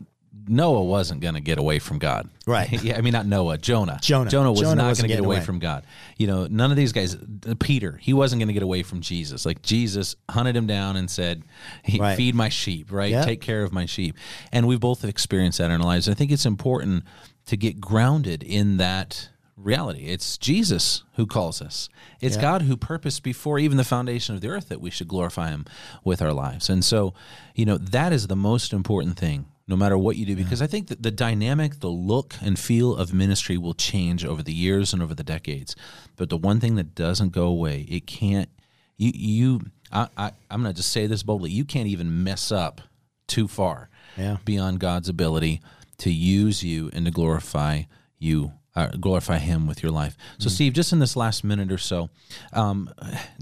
Noah 0.47 0.83
wasn't 0.83 1.21
going 1.21 1.33
to 1.35 1.41
get 1.41 1.57
away 1.57 1.79
from 1.79 1.99
God. 1.99 2.29
Right. 2.45 2.71
yeah, 2.83 2.97
I 2.97 3.01
mean 3.01 3.13
not 3.13 3.25
Noah, 3.25 3.57
Jonah. 3.57 3.99
Jonah. 4.01 4.29
Jonah 4.29 4.51
was 4.51 4.61
Jonah 4.61 4.75
not 4.75 4.83
going 4.83 4.95
to 4.95 5.07
get 5.07 5.19
away, 5.19 5.37
away. 5.37 5.45
from 5.45 5.59
God. 5.59 5.85
You 6.17 6.27
know, 6.27 6.47
none 6.47 6.71
of 6.71 6.77
these 6.77 6.91
guys. 6.91 7.15
uh, 7.15 7.55
Peter, 7.59 7.97
he 8.01 8.13
wasn't 8.13 8.39
going 8.39 8.47
to 8.47 8.53
get 8.53 8.63
away 8.63 8.83
from 8.83 9.01
Jesus. 9.01 9.45
Like 9.45 9.61
Jesus 9.61 10.15
hunted 10.29 10.55
him 10.55 10.67
down 10.67 10.95
and 10.95 11.09
said, 11.09 11.43
he, 11.83 11.99
Right. 11.99 12.15
"Feed 12.15 12.35
my 12.35 12.49
sheep, 12.49 12.91
right? 12.91 13.11
Yeah. 13.11 13.23
Take 13.25 13.41
care 13.41 13.63
of 13.63 13.71
my 13.73 13.85
sheep." 13.85 14.15
And 14.51 14.67
we've 14.67 14.79
both 14.79 15.03
experienced 15.03 15.57
that 15.57 15.71
in 15.71 15.81
our 15.81 15.85
lives. 15.85 16.07
I 16.09 16.13
think 16.13 16.31
it's 16.31 16.45
important 16.45 17.03
to 17.47 17.57
get 17.57 17.79
grounded 17.79 18.43
in 18.43 18.77
that 18.77 19.29
reality. 19.57 20.07
It's 20.07 20.37
Jesus 20.37 21.03
who 21.13 21.25
calls 21.25 21.61
us. 21.61 21.89
It's 22.19 22.35
Yeah. 22.35 22.41
God 22.41 22.61
who 22.63 22.75
purposed 22.75 23.23
before 23.23 23.57
even 23.57 23.77
the 23.77 23.83
foundation 23.83 24.35
of 24.35 24.41
the 24.41 24.49
earth 24.49 24.67
that 24.69 24.81
we 24.81 24.89
should 24.89 25.07
glorify 25.07 25.49
him 25.49 25.65
with 26.03 26.21
our 26.21 26.33
lives. 26.33 26.69
And 26.69 26.83
so, 26.83 27.13
you 27.55 27.65
know, 27.65 27.77
that 27.77 28.11
is 28.11 28.27
the 28.27 28.35
most 28.35 28.73
important 28.73 29.17
thing 29.17 29.45
no 29.67 29.75
matter 29.75 29.97
what 29.97 30.15
you 30.15 30.25
do 30.25 30.35
because 30.35 30.61
I 30.61 30.67
think 30.67 30.87
that 30.89 31.01
the 31.01 31.11
dynamic, 31.11 31.79
the 31.79 31.89
look 31.89 32.35
and 32.41 32.57
feel 32.59 32.95
of 32.95 33.13
ministry 33.13 33.57
will 33.57 33.73
change 33.73 34.23
over 34.23 34.43
the 34.43 34.53
years 34.53 34.93
and 34.93 35.01
over 35.01 35.15
the 35.15 35.23
decades. 35.23 35.75
But 36.15 36.29
the 36.29 36.37
one 36.37 36.59
thing 36.59 36.75
that 36.75 36.93
doesn't 36.95 37.31
go 37.31 37.47
away, 37.47 37.81
it 37.89 38.05
can't 38.07 38.49
you 38.97 39.11
you 39.13 39.61
I, 39.91 40.07
I 40.17 40.31
I'm 40.51 40.61
going 40.61 40.73
to 40.73 40.77
just 40.77 40.91
say 40.91 41.07
this 41.07 41.23
boldly. 41.23 41.51
You 41.51 41.65
can't 41.65 41.87
even 41.87 42.23
mess 42.23 42.51
up 42.51 42.81
too 43.27 43.47
far 43.47 43.89
Yeah. 44.17 44.37
beyond 44.45 44.79
God's 44.79 45.09
ability 45.09 45.61
to 45.99 46.11
use 46.11 46.63
you 46.63 46.89
and 46.93 47.05
to 47.05 47.11
glorify 47.11 47.83
you, 48.19 48.51
uh, 48.75 48.87
glorify 48.99 49.37
Him 49.39 49.65
with 49.67 49.81
your 49.81 49.91
life. 49.91 50.15
So, 50.37 50.49
Steve, 50.49 50.73
just 50.73 50.93
in 50.93 50.99
this 50.99 51.15
last 51.15 51.43
minute 51.43 51.71
or 51.71 51.77
so, 51.77 52.09
um, 52.53 52.89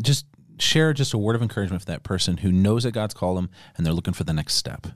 just 0.01 0.25
share 0.59 0.93
just 0.93 1.13
a 1.13 1.17
word 1.17 1.35
of 1.35 1.41
encouragement 1.41 1.81
for 1.81 1.87
that 1.87 2.03
person 2.03 2.37
who 2.37 2.51
knows 2.51 2.83
that 2.83 2.91
God's 2.91 3.13
called 3.13 3.37
them 3.37 3.49
and 3.75 3.85
they're 3.85 3.93
looking 3.93 4.13
for 4.13 4.23
the 4.23 4.33
next 4.33 4.53
step. 4.55 4.87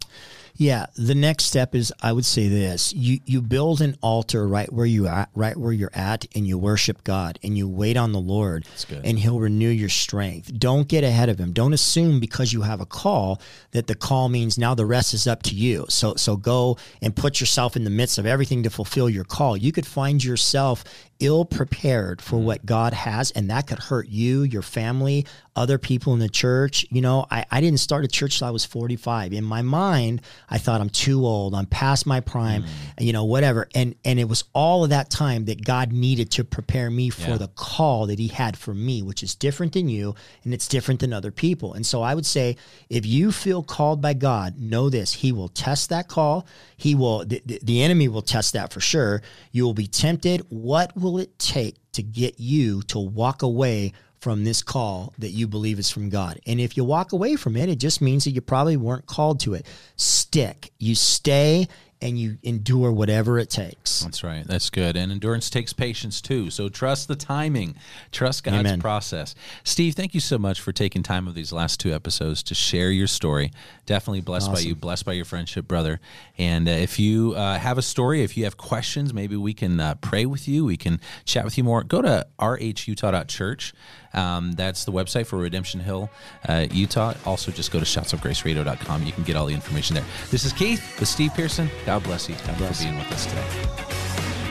Yeah, 0.58 0.88
the 0.96 1.13
next 1.13 1.46
step 1.46 1.76
is 1.76 1.93
I 2.02 2.12
would 2.12 2.26
say 2.26 2.48
this: 2.48 2.91
you 2.93 3.20
you 3.26 3.41
build 3.43 3.80
an 3.80 3.96
altar 4.02 4.48
right 4.48 4.72
where 4.74 4.88
you 4.88 5.08
at, 5.08 5.30
right 5.36 5.56
where 5.56 5.72
you're 5.72 5.91
at, 5.93 6.26
and 6.36 6.48
you 6.48 6.58
worship 6.58 7.04
God, 7.04 7.38
and 7.43 7.56
you 7.56 7.67
wait 7.67 7.96
on 7.96 8.12
the 8.12 8.20
Lord, 8.20 8.65
and 9.04 9.20
He'll 9.20 9.39
renew 9.39 9.70
your 9.70 9.89
strength. 9.89 10.52
Don't 10.58 10.88
get 10.88 11.04
ahead 11.04 11.30
of 11.30 11.39
Him. 11.39 11.54
Don't 11.54 11.74
assume 11.74 12.20
because 12.20 12.54
you 12.54 12.63
have 12.63 12.82
a 12.82 12.88
call 12.88 13.39
that 13.72 13.86
the 13.86 13.96
call 13.96 14.30
means 14.30 14.58
now 14.58 14.74
the 14.74 14.86
rest 14.86 15.13
is 15.13 15.28
up 15.28 15.43
to 15.43 15.56
you. 15.56 15.86
So 15.89 16.15
so 16.15 16.36
go 16.36 16.78
and 17.04 17.15
put 17.15 17.39
yourself 17.39 17.76
in 17.76 17.84
the 17.84 17.91
midst 17.91 18.17
of 18.17 18.26
everything 18.26 18.63
to 18.63 18.72
fulfill 18.72 19.10
your 19.10 19.26
call. 19.26 19.56
You 19.56 19.72
could 19.72 19.86
find 19.86 20.24
yourself 20.24 20.84
ill 21.20 21.46
prepared 21.46 22.22
for 22.22 22.36
mm-hmm. 22.36 22.46
what 22.46 22.66
God 22.66 22.94
has, 22.94 23.32
and 23.32 23.50
that 23.50 23.68
could 23.68 23.80
hurt 23.80 24.08
you, 24.08 24.44
your 24.44 24.62
family, 24.62 25.26
other 25.56 25.78
people 25.78 26.14
in 26.14 26.20
the 26.20 26.30
church. 26.30 26.86
You 26.90 27.02
know, 27.02 27.26
I, 27.32 27.46
I 27.52 27.62
didn't 27.62 27.80
start 27.80 28.06
a 28.06 28.08
church 28.08 28.40
till 28.40 28.48
I 28.48 28.52
was 28.52 28.64
45. 28.64 29.34
In 29.34 29.44
my 29.44 29.62
mind, 29.62 30.22
I 30.50 30.58
thought 30.60 30.82
I'm 30.82 30.90
too 30.90 31.26
old, 31.26 31.56
I'm 31.56 31.66
past 31.66 32.06
my 32.06 32.20
prime, 32.20 32.64
mm. 32.64 32.68
you 33.00 33.12
know, 33.12 33.26
whatever. 33.26 33.68
And 33.74 33.96
and 34.06 34.20
it 34.20 34.30
was 34.30 34.44
all 34.54 34.84
of 34.84 34.92
that 34.92 35.10
time 35.10 35.46
that 35.46 35.64
God 35.66 35.92
needed 35.92 36.32
to 36.32 36.44
prepare 36.44 36.90
me 36.90 37.10
for 37.10 37.32
Yeah. 37.32 37.38
the 37.38 37.48
call 37.50 38.08
that 38.08 38.20
He 38.20 38.28
had 38.28 38.58
for 38.58 38.74
me, 38.74 39.02
which 39.02 39.24
is 39.24 39.34
different 39.34 39.74
than 39.74 39.90
you 39.90 40.16
and 40.44 40.54
it's 40.54 40.68
different 40.68 41.00
than 41.00 41.14
other 41.14 41.32
people. 41.32 41.74
And 41.74 41.86
so 41.86 42.02
I 42.02 42.14
would 42.14 42.26
say 42.26 42.56
if 42.90 43.06
you 43.06 43.32
feel 43.32 43.64
called 43.64 44.02
by 44.02 44.14
God, 44.14 44.60
know 44.60 44.90
this 44.90 45.14
He 45.14 45.32
will 45.32 45.50
test 45.50 45.90
that 45.90 46.08
call. 46.08 46.46
He 46.76 46.94
will, 46.94 47.26
the, 47.26 47.42
the, 47.46 47.60
the 47.64 47.82
enemy 47.82 48.08
will 48.08 48.22
test 48.22 48.54
that 48.54 48.72
for 48.72 48.80
sure. 48.80 49.24
You 49.52 49.64
will 49.64 49.74
be 49.74 49.88
tempted. 49.88 50.46
What 50.50 50.96
will 50.96 51.07
it 51.15 51.39
take 51.39 51.78
to 51.93 52.04
get 52.04 52.39
you 52.39 52.82
to 52.84 53.00
walk 53.00 53.41
away 53.41 53.93
from 54.20 54.43
this 54.43 54.62
call 54.62 55.13
that 55.20 55.30
you 55.30 55.48
believe 55.48 55.80
is 55.80 55.89
from 55.89 56.10
God? 56.10 56.39
And 56.46 56.60
if 56.60 56.76
you 56.76 56.84
walk 56.84 57.13
away 57.13 57.38
from 57.38 57.56
it, 57.56 57.70
it 57.70 57.78
just 57.78 58.02
means 58.02 58.26
that 58.26 58.32
you 58.32 58.41
probably 58.41 58.76
weren't 58.76 59.06
called 59.06 59.39
to 59.41 59.54
it. 59.54 59.65
Stick. 59.96 60.72
You 60.80 60.96
stay 60.96 61.70
and 62.02 62.18
you 62.20 62.38
endure 62.44 62.92
whatever 62.92 63.40
it 63.40 63.50
takes. 63.50 64.02
That's 64.02 64.24
right. 64.24 64.46
That's 64.46 64.70
good. 64.70 64.96
And 64.96 65.12
endurance 65.12 65.50
takes 65.50 65.74
patience 65.74 66.22
too. 66.22 66.50
So 66.50 66.70
trust 66.70 67.08
the 67.08 67.16
timing, 67.16 67.76
trust 68.12 68.44
God's 68.44 68.60
Amen. 68.60 68.80
process. 68.80 69.34
Steve, 69.64 69.96
thank 69.96 70.14
you 70.14 70.20
so 70.20 70.38
much 70.38 70.62
for 70.62 70.72
taking 70.72 71.02
time 71.02 71.28
of 71.28 71.34
these 71.34 71.52
last 71.52 71.80
two 71.80 71.94
episodes 71.94 72.44
to 72.44 72.56
share 72.56 72.92
your 72.92 73.08
story. 73.08 73.52
Definitely 73.86 74.22
blessed 74.22 74.52
by 74.52 74.60
you, 74.60 74.76
blessed 74.76 75.06
by 75.06 75.14
your 75.14 75.26
friendship, 75.26 75.68
brother. 75.68 76.00
And 76.38 76.68
uh, 76.68 76.72
if 76.72 77.00
you 77.00 77.34
uh, 77.36 77.58
have 77.58 77.78
a 77.78 77.82
story, 77.82 78.22
if 78.24 78.38
you 78.38 78.44
have 78.44 78.58
questions, 78.58 79.14
maybe 79.14 79.36
we 79.36 79.54
can 79.54 79.80
uh, 79.80 79.96
pray 79.96 80.26
with 80.26 80.48
you. 80.48 80.66
We 80.66 80.78
can 80.78 81.00
chat 81.26 81.46
with 81.46 81.58
you 81.58 81.64
more. 81.64 81.84
Go 81.84 82.02
to 82.02 82.28
rhutah.church. 82.40 83.74
Um, 84.13 84.54
that's 84.54 84.86
the 84.86 84.91
website 84.91 85.28
for 85.28 85.38
Redemption 85.38 85.80
Hill, 85.80 86.10
uh, 86.48 86.67
Utah. 86.72 87.13
Also, 87.26 87.52
just 87.52 87.72
go 87.72 87.80
to 87.80 87.86
shoutsofgraceradio.com. 87.86 89.04
You 89.04 89.12
can 89.12 89.24
get 89.24 89.36
all 89.36 89.46
the 89.46 89.54
information 89.54 89.96
there. 89.96 90.06
This 90.32 90.46
is 90.46 90.54
Keith 90.54 91.00
with 91.00 91.10
Steve 91.10 91.34
Pearson. 91.34 91.70
God 91.86 92.04
bless 92.04 92.30
you. 92.30 92.36
Thank 92.36 92.60
you 92.60 92.65
bless 92.65 92.80
for 92.80 92.86
being 92.86 92.98
with 92.98 93.12
us 93.12 93.26
today. 93.26 93.88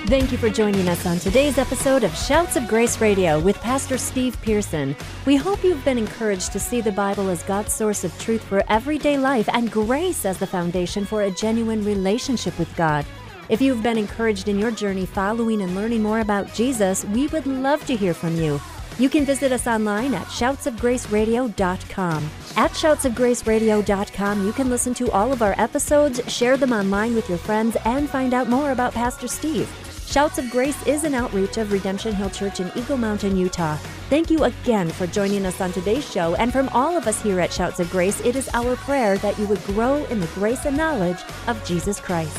Thank 0.06 0.30
you 0.30 0.38
for 0.38 0.48
joining 0.48 0.86
us 0.88 1.04
on 1.04 1.18
today's 1.18 1.58
episode 1.58 2.04
of 2.04 2.16
Shouts 2.16 2.54
of 2.54 2.68
Grace 2.68 3.00
Radio 3.00 3.40
with 3.40 3.60
Pastor 3.60 3.98
Steve 3.98 4.40
Pearson. 4.40 4.94
We 5.26 5.34
hope 5.34 5.64
you've 5.64 5.84
been 5.84 5.98
encouraged 5.98 6.52
to 6.52 6.60
see 6.60 6.80
the 6.80 6.92
Bible 6.92 7.28
as 7.28 7.42
God's 7.42 7.72
source 7.72 8.04
of 8.04 8.16
truth 8.20 8.44
for 8.44 8.62
everyday 8.68 9.18
life 9.18 9.48
and 9.52 9.68
grace 9.68 10.24
as 10.24 10.38
the 10.38 10.46
foundation 10.46 11.04
for 11.04 11.22
a 11.22 11.30
genuine 11.32 11.84
relationship 11.84 12.56
with 12.56 12.72
God. 12.76 13.04
If 13.48 13.60
you've 13.60 13.82
been 13.82 13.98
encouraged 13.98 14.46
in 14.46 14.60
your 14.60 14.70
journey 14.70 15.06
following 15.06 15.60
and 15.60 15.74
learning 15.74 16.04
more 16.04 16.20
about 16.20 16.54
Jesus, 16.54 17.04
we 17.06 17.26
would 17.26 17.46
love 17.48 17.84
to 17.86 17.96
hear 17.96 18.14
from 18.14 18.36
you. 18.36 18.60
You 18.98 19.10
can 19.10 19.26
visit 19.26 19.52
us 19.52 19.66
online 19.66 20.14
at 20.14 20.26
shoutsofgraceradio.com. 20.28 22.30
At 22.56 22.70
shoutsofgraceradio.com, 22.70 24.46
you 24.46 24.52
can 24.52 24.70
listen 24.70 24.94
to 24.94 25.10
all 25.10 25.32
of 25.32 25.42
our 25.42 25.54
episodes, 25.58 26.22
share 26.32 26.56
them 26.56 26.72
online 26.72 27.14
with 27.14 27.28
your 27.28 27.36
friends, 27.36 27.76
and 27.84 28.08
find 28.08 28.32
out 28.32 28.48
more 28.48 28.70
about 28.70 28.94
Pastor 28.94 29.28
Steve. 29.28 29.68
Shouts 30.06 30.38
of 30.38 30.50
Grace 30.50 30.82
is 30.86 31.04
an 31.04 31.14
outreach 31.14 31.58
of 31.58 31.72
Redemption 31.72 32.14
Hill 32.14 32.30
Church 32.30 32.60
in 32.60 32.72
Eagle 32.74 32.96
Mountain, 32.96 33.36
Utah. 33.36 33.76
Thank 34.08 34.30
you 34.30 34.44
again 34.44 34.88
for 34.88 35.06
joining 35.06 35.44
us 35.44 35.60
on 35.60 35.72
today's 35.72 36.10
show, 36.10 36.34
and 36.36 36.50
from 36.50 36.70
all 36.70 36.96
of 36.96 37.06
us 37.06 37.20
here 37.20 37.40
at 37.40 37.52
Shouts 37.52 37.80
of 37.80 37.90
Grace, 37.90 38.20
it 38.20 38.34
is 38.34 38.48
our 38.54 38.76
prayer 38.76 39.18
that 39.18 39.38
you 39.38 39.46
would 39.48 39.62
grow 39.64 40.02
in 40.06 40.20
the 40.20 40.26
grace 40.28 40.64
and 40.64 40.74
knowledge 40.76 41.18
of 41.48 41.62
Jesus 41.66 42.00
Christ. 42.00 42.38